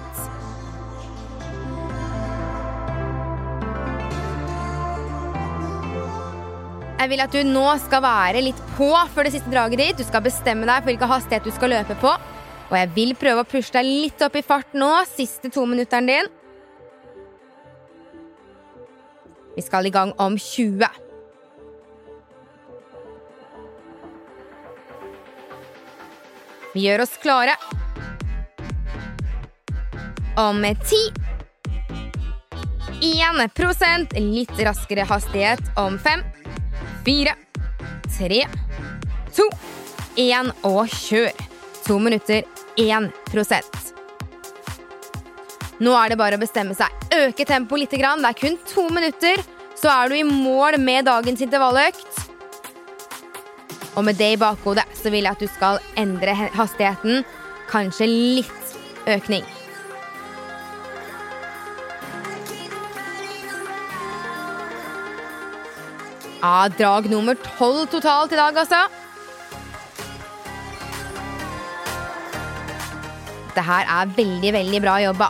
Jeg 7.01 7.09
vil 7.09 7.23
at 7.25 7.33
du 7.33 7.41
nå 7.49 7.65
skal 7.81 8.03
være 8.05 8.43
litt 8.45 8.59
på 8.77 8.91
før 9.15 9.25
det 9.25 9.33
siste 9.33 9.49
draget 9.49 9.81
ditt. 9.81 10.01
Du 10.03 10.05
skal 10.05 10.21
bestemme 10.21 10.67
deg 10.69 10.83
for 10.83 10.91
hvilken 10.91 11.09
hastighet 11.09 11.47
du 11.49 11.53
skal 11.57 11.73
løpe 11.73 11.95
på. 11.97 12.11
Og 12.71 12.75
jeg 12.77 12.91
vil 12.93 13.15
prøve 13.17 13.41
å 13.41 13.49
pushe 13.49 13.73
deg 13.73 13.89
litt 13.89 14.21
opp 14.21 14.37
i 14.37 14.43
fart 14.45 14.77
nå, 14.77 14.91
siste 15.09 15.49
to 15.49 15.65
minutteren 15.65 16.11
din. 16.11 16.29
Vi 19.57 19.65
skal 19.65 19.89
i 19.89 19.95
gang 19.95 20.13
om 20.21 20.37
20. 20.37 20.85
Vi 26.75 26.85
gjør 26.85 27.07
oss 27.07 27.17
klare. 27.25 27.57
Om 30.37 30.61
10. 30.69 31.01
1 33.01 33.57
prosent. 33.57 34.13
Litt 34.21 34.53
raskere 34.61 35.09
hastighet 35.09 35.73
om 35.81 35.97
5, 35.99 36.23
4, 37.05 37.35
3, 38.19 38.41
2, 39.37 39.47
1 40.17 40.51
og 40.69 40.83
kjør. 40.93 41.47
To 41.87 41.99
minutter, 41.99 42.45
én 42.79 43.09
prosent. 43.31 43.79
Nå 45.81 45.95
er 45.97 46.13
det 46.13 46.19
bare 46.21 46.37
å 46.37 46.43
bestemme 46.43 46.77
seg. 46.77 46.93
Øke 47.17 47.47
tempoet 47.49 47.87
litt. 47.87 47.95
Det 47.97 48.05
er 48.05 48.37
kun 48.37 48.59
to 48.69 48.85
minutter, 48.93 49.41
så 49.81 49.89
er 49.95 50.11
du 50.11 50.19
i 50.19 50.27
mål 50.27 50.77
med 50.83 51.09
dagens 51.09 51.41
intervalløkt. 51.41 52.27
Og 53.97 54.05
med 54.07 54.21
det 54.21 54.35
i 54.35 54.41
bakhodet 54.41 54.85
så 54.95 55.11
vil 55.11 55.25
jeg 55.25 55.33
at 55.33 55.41
du 55.41 55.49
skal 55.51 55.81
endre 55.99 56.37
hastigheten. 56.37 57.25
Kanskje 57.71 58.11
litt 58.11 58.77
økning. 59.09 59.47
Ja, 66.41 66.69
drag 66.79 67.11
nummer 67.11 67.37
tolv 67.59 67.87
totalt 67.93 68.33
i 68.33 68.37
dag, 68.37 68.57
altså. 68.57 68.87
Dette 73.51 73.65
her 73.67 73.89
er 73.93 74.13
veldig, 74.17 74.53
veldig 74.55 74.81
bra 74.81 74.95
jobba. 75.05 75.29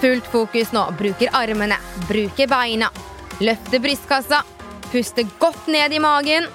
Fullt 0.00 0.30
fokus 0.32 0.70
nå. 0.72 0.84
Bruker 1.00 1.34
armene, 1.36 1.76
bruker 2.08 2.48
beina. 2.48 2.92
Løfter 3.42 3.82
brystkassa. 3.82 4.44
Puster 4.92 5.26
godt 5.42 5.66
ned 5.66 5.92
i 5.92 6.00
magen. 6.00 6.46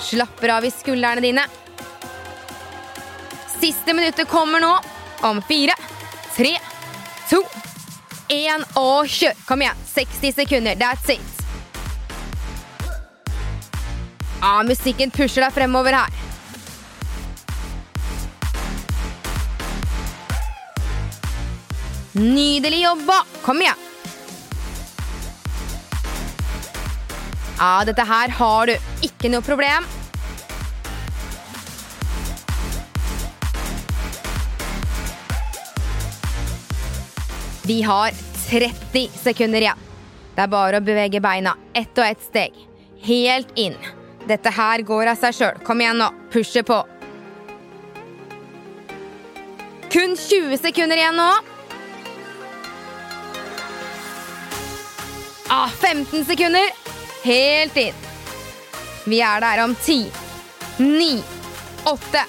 Slapper 0.00 0.56
av 0.56 0.64
i 0.64 0.72
skuldrene 0.72 1.20
dine. 1.20 1.44
Siste 3.60 3.92
minuttet 3.92 4.30
kommer 4.30 4.62
nå. 4.64 4.72
Om 5.26 5.42
fire, 5.44 5.76
tre, 6.40 6.54
to, 7.28 7.42
én 8.32 8.62
og 8.80 9.08
kjør. 9.12 9.36
Kom 9.44 9.60
igjen. 9.60 9.84
60 9.92 10.32
sekunder. 10.38 10.78
That's 10.80 11.10
it. 11.12 11.20
Ja, 14.40 14.62
musikken 14.64 15.12
pusher 15.12 15.44
deg 15.44 15.52
fremover 15.52 15.98
her. 15.98 16.16
Nydelig 22.16 22.80
jobba! 22.86 23.20
Kom 23.44 23.60
igjen. 23.60 23.86
Ja, 27.60 27.72
dette 27.84 28.08
her 28.08 28.32
har 28.40 28.72
du. 28.72 28.92
Ikke 29.04 29.28
noe 29.28 29.44
problem. 29.44 29.84
Vi 37.70 37.82
har 37.82 38.10
30 38.48 39.10
sekunder 39.14 39.60
igjen. 39.60 39.78
Det 40.34 40.42
er 40.42 40.48
bare 40.50 40.78
å 40.80 40.82
bevege 40.82 41.20
beina 41.22 41.52
ett 41.70 41.98
og 42.00 42.02
ett 42.02 42.22
steg. 42.24 42.56
Helt 43.06 43.52
inn. 43.54 43.76
Dette 44.26 44.50
her 44.50 44.82
går 44.88 45.12
av 45.12 45.20
seg 45.20 45.36
sjøl. 45.36 45.60
Kom 45.62 45.78
igjen 45.78 46.00
nå. 46.02 46.08
Pushe 46.32 46.64
på. 46.66 46.78
Kun 49.86 50.16
20 50.18 50.58
sekunder 50.58 50.98
igjen 50.98 51.14
nå. 51.20 51.28
Ah, 55.46 55.70
15 55.70 56.26
sekunder. 56.32 56.74
Helt 57.22 57.78
inn. 57.84 58.02
Vi 59.06 59.22
er 59.28 59.46
der 59.46 59.62
om 59.68 59.76
10, 59.78 60.10
9, 60.82 61.22
8, 61.94 62.26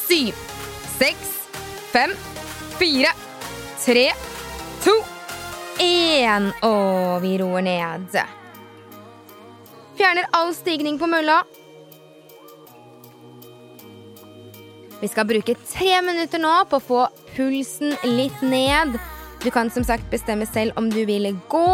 7, 0.00 0.32
6, 0.96 1.30
5, 1.92 2.18
4, 2.80 3.14
3, 3.84 4.08
2, 4.84 4.92
1. 5.82 6.50
Og 6.66 7.22
vi 7.22 7.32
roer 7.40 7.64
ned. 7.66 8.18
Fjerner 9.98 10.28
all 10.36 10.52
stigning 10.54 10.98
på 11.00 11.08
mølla. 11.10 11.42
Vi 14.98 15.08
skal 15.10 15.28
bruke 15.30 15.54
tre 15.70 16.00
minutter 16.02 16.42
nå 16.42 16.52
på 16.70 16.78
å 16.78 16.82
få 16.82 17.02
pulsen 17.36 17.94
litt 18.06 18.38
ned. 18.42 18.98
Du 19.42 19.50
kan 19.54 19.70
som 19.70 19.84
sagt 19.86 20.08
bestemme 20.10 20.46
selv 20.50 20.74
om 20.78 20.88
du 20.90 21.04
vil 21.06 21.30
gå, 21.50 21.68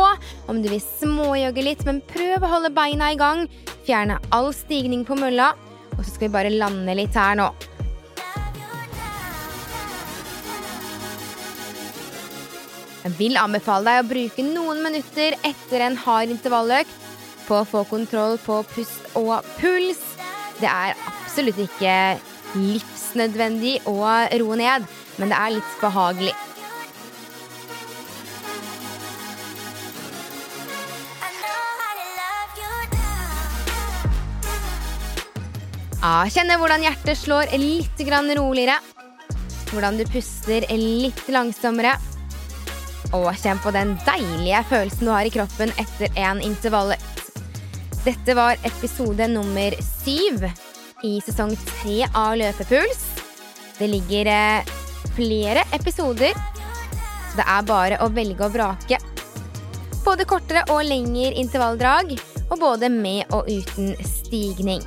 om 0.49 0.61
du 0.61 0.69
vil 0.69 0.83
småjogge 0.85 1.65
litt, 1.65 1.85
men 1.89 2.03
prøv 2.05 2.45
å 2.45 2.51
holde 2.57 2.73
beina 2.77 3.13
i 3.13 3.21
gang. 3.21 3.47
Fjerne 3.87 4.19
all 4.37 4.51
stigning 4.57 5.07
på 5.09 5.17
mølla, 5.17 5.55
og 5.95 6.03
så 6.03 6.11
skal 6.11 6.29
vi 6.29 6.35
bare 6.37 6.53
lande 6.53 6.97
litt 6.97 7.17
her 7.17 7.41
nå. 7.41 7.49
Jeg 13.05 13.19
vil 13.19 13.35
anbefale 13.37 13.85
deg 13.85 14.01
å 14.01 14.09
bruke 14.09 14.43
noen 14.47 14.79
minutter 14.81 15.35
etter 15.45 15.83
en 15.85 15.97
hard 16.07 16.31
intervalløkt 16.33 16.93
på 17.45 17.59
å 17.59 17.67
få 17.69 17.83
kontroll 17.91 18.39
på 18.41 18.63
pust 18.71 19.11
og 19.21 19.45
puls. 19.59 20.01
Det 20.57 20.71
er 20.71 20.97
absolutt 21.11 21.61
ikke 21.67 21.97
livsnødvendig 22.55 23.75
å 23.91 23.99
roe 24.41 24.57
ned, 24.57 24.89
men 25.19 25.29
det 25.29 25.37
er 25.37 25.53
litt 25.59 25.77
behagelig. 25.83 26.33
Ja, 36.01 36.17
kjenne 36.33 36.57
hvordan 36.61 36.89
hjertet 36.89 37.21
slår 37.21 37.53
litt 37.61 38.01
roligere. 38.41 38.81
Hvordan 39.69 40.01
du 40.01 40.09
puster 40.09 40.65
litt 40.73 41.25
langsommere. 41.29 41.97
Og 43.15 43.29
kjenn 43.39 43.61
på 43.63 43.71
den 43.75 43.95
deilige 44.07 44.65
følelsen 44.71 45.07
du 45.07 45.13
har 45.15 45.29
i 45.29 45.33
kroppen 45.35 45.73
etter 45.81 46.11
en 46.19 46.43
intervalløkt. 46.43 47.21
Dette 48.05 48.35
var 48.37 48.59
episode 48.67 49.29
nummer 49.33 49.77
syv 49.81 50.43
i 51.05 51.15
sesong 51.25 51.55
tre 51.57 52.03
av 52.11 52.35
Løpepuls. 52.37 53.05
Det 53.79 53.89
ligger 53.91 54.29
eh, 54.31 54.75
flere 55.17 55.65
episoder, 55.75 56.35
det 57.35 57.45
er 57.51 57.67
bare 57.67 57.99
å 58.05 58.11
velge 58.15 58.47
og 58.47 58.55
vrake. 58.55 58.99
Både 60.05 60.27
kortere 60.29 60.63
og 60.71 60.85
lengre 60.87 61.33
intervalldrag, 61.41 62.15
og 62.51 62.61
både 62.61 62.91
med 62.93 63.31
og 63.35 63.49
uten 63.49 63.95
stigning. 64.05 64.85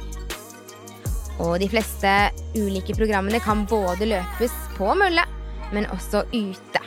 Og 1.43 1.57
de 1.61 1.67
fleste 1.69 2.13
ulike 2.55 2.95
programmene 2.97 3.41
kan 3.43 3.65
både 3.69 4.07
løpes 4.09 4.53
på 4.78 4.93
mølle, 4.97 5.25
men 5.73 5.89
også 5.93 6.23
ute. 6.32 6.86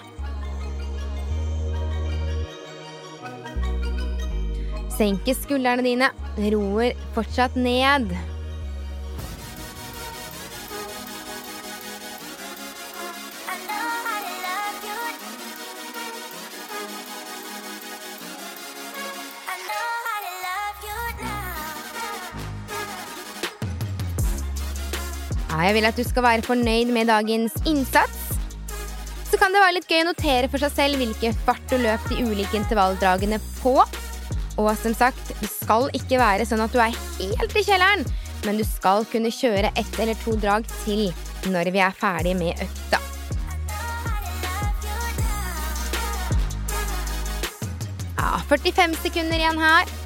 Senker 5.00 5.32
skuldrene 5.32 5.80
dine, 5.80 6.10
roer 6.52 6.92
fortsatt 7.14 7.54
ned. 7.56 8.10
Jeg 25.60 25.74
vil 25.76 25.88
at 25.88 25.96
du 25.96 26.04
skal 26.04 26.24
være 26.24 26.44
fornøyd 26.44 26.92
med 26.92 27.08
dagens 27.08 27.56
innsats. 27.64 28.36
Så 29.30 29.40
kan 29.40 29.52
det 29.54 29.64
være 29.64 29.78
litt 29.78 29.88
gøy 29.88 30.02
å 30.02 30.10
notere 30.10 30.52
for 30.52 30.60
seg 30.60 30.76
selv 30.76 31.00
hvilke 31.00 31.32
fart 31.48 31.64
du 31.72 31.78
løp 31.80 32.04
de 32.12 32.20
ulike 32.20 32.60
intervalldragene 32.60 33.40
på. 33.62 33.78
Og 34.60 34.74
som 34.76 34.92
sagt, 34.92 35.30
det 35.40 35.48
skal 35.48 35.88
ikke 35.96 36.18
være 36.20 36.44
sånn 36.44 36.60
at 36.60 36.74
du 36.74 36.80
er 36.82 36.92
helt 36.92 37.54
i 37.56 37.62
kjelleren, 37.64 38.04
men 38.44 38.58
du 38.60 38.64
skal 38.66 39.06
kunne 39.08 39.32
kjøre 39.32 39.72
ett 39.72 40.00
eller 40.02 40.18
to 40.20 40.34
drag 40.40 40.66
til 40.82 41.08
når 41.48 41.70
vi 41.72 41.80
er 41.80 41.96
ferdig 41.96 42.34
med 42.36 42.60
økta. 42.60 43.00
Ja, 48.20 48.36
45 48.52 49.00
sekunder 49.00 49.40
igjen 49.40 49.64
her. 49.64 49.96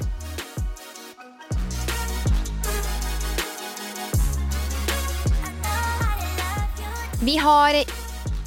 Vi 7.25 7.35
har 7.41 7.83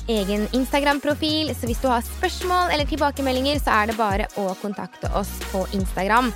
egen 0.09 0.47
Instagram-profil, 0.57 1.53
så 1.55 1.69
hvis 1.69 1.81
du 1.83 1.89
har 1.91 2.05
spørsmål 2.07 2.73
eller 2.73 2.89
tilbakemeldinger, 2.89 3.61
så 3.61 3.75
er 3.83 3.91
det 3.91 3.99
bare 3.99 4.29
å 4.41 4.51
kontakte 4.63 5.11
oss 5.19 5.31
på 5.53 5.67
Instagram. 5.77 6.33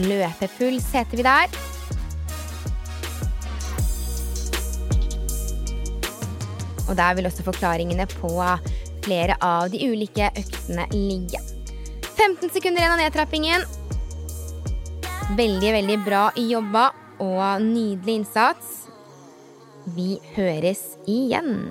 Løpepuls 0.00 0.88
heter 0.94 1.20
vi 1.20 1.26
der. 1.26 1.52
Og 6.88 6.96
der 6.98 7.14
vil 7.14 7.28
også 7.28 7.46
forklaringene 7.46 8.08
på 8.16 8.32
flere 9.04 9.36
av 9.44 9.68
de 9.70 9.84
ulike 9.86 10.32
øktene 10.32 10.88
ligge. 10.94 11.38
15 12.16 12.50
sekunder 12.50 12.82
igjen 12.82 12.96
av 12.96 13.00
nedtrappingen. 13.00 13.68
Veldig, 15.38 15.70
veldig 15.76 16.00
bra 16.02 16.24
jobba 16.34 16.90
og 17.22 17.62
nydelig 17.62 18.22
innsats. 18.22 18.76
Vi 19.94 20.18
høres 20.34 20.82
igjen. 21.08 21.70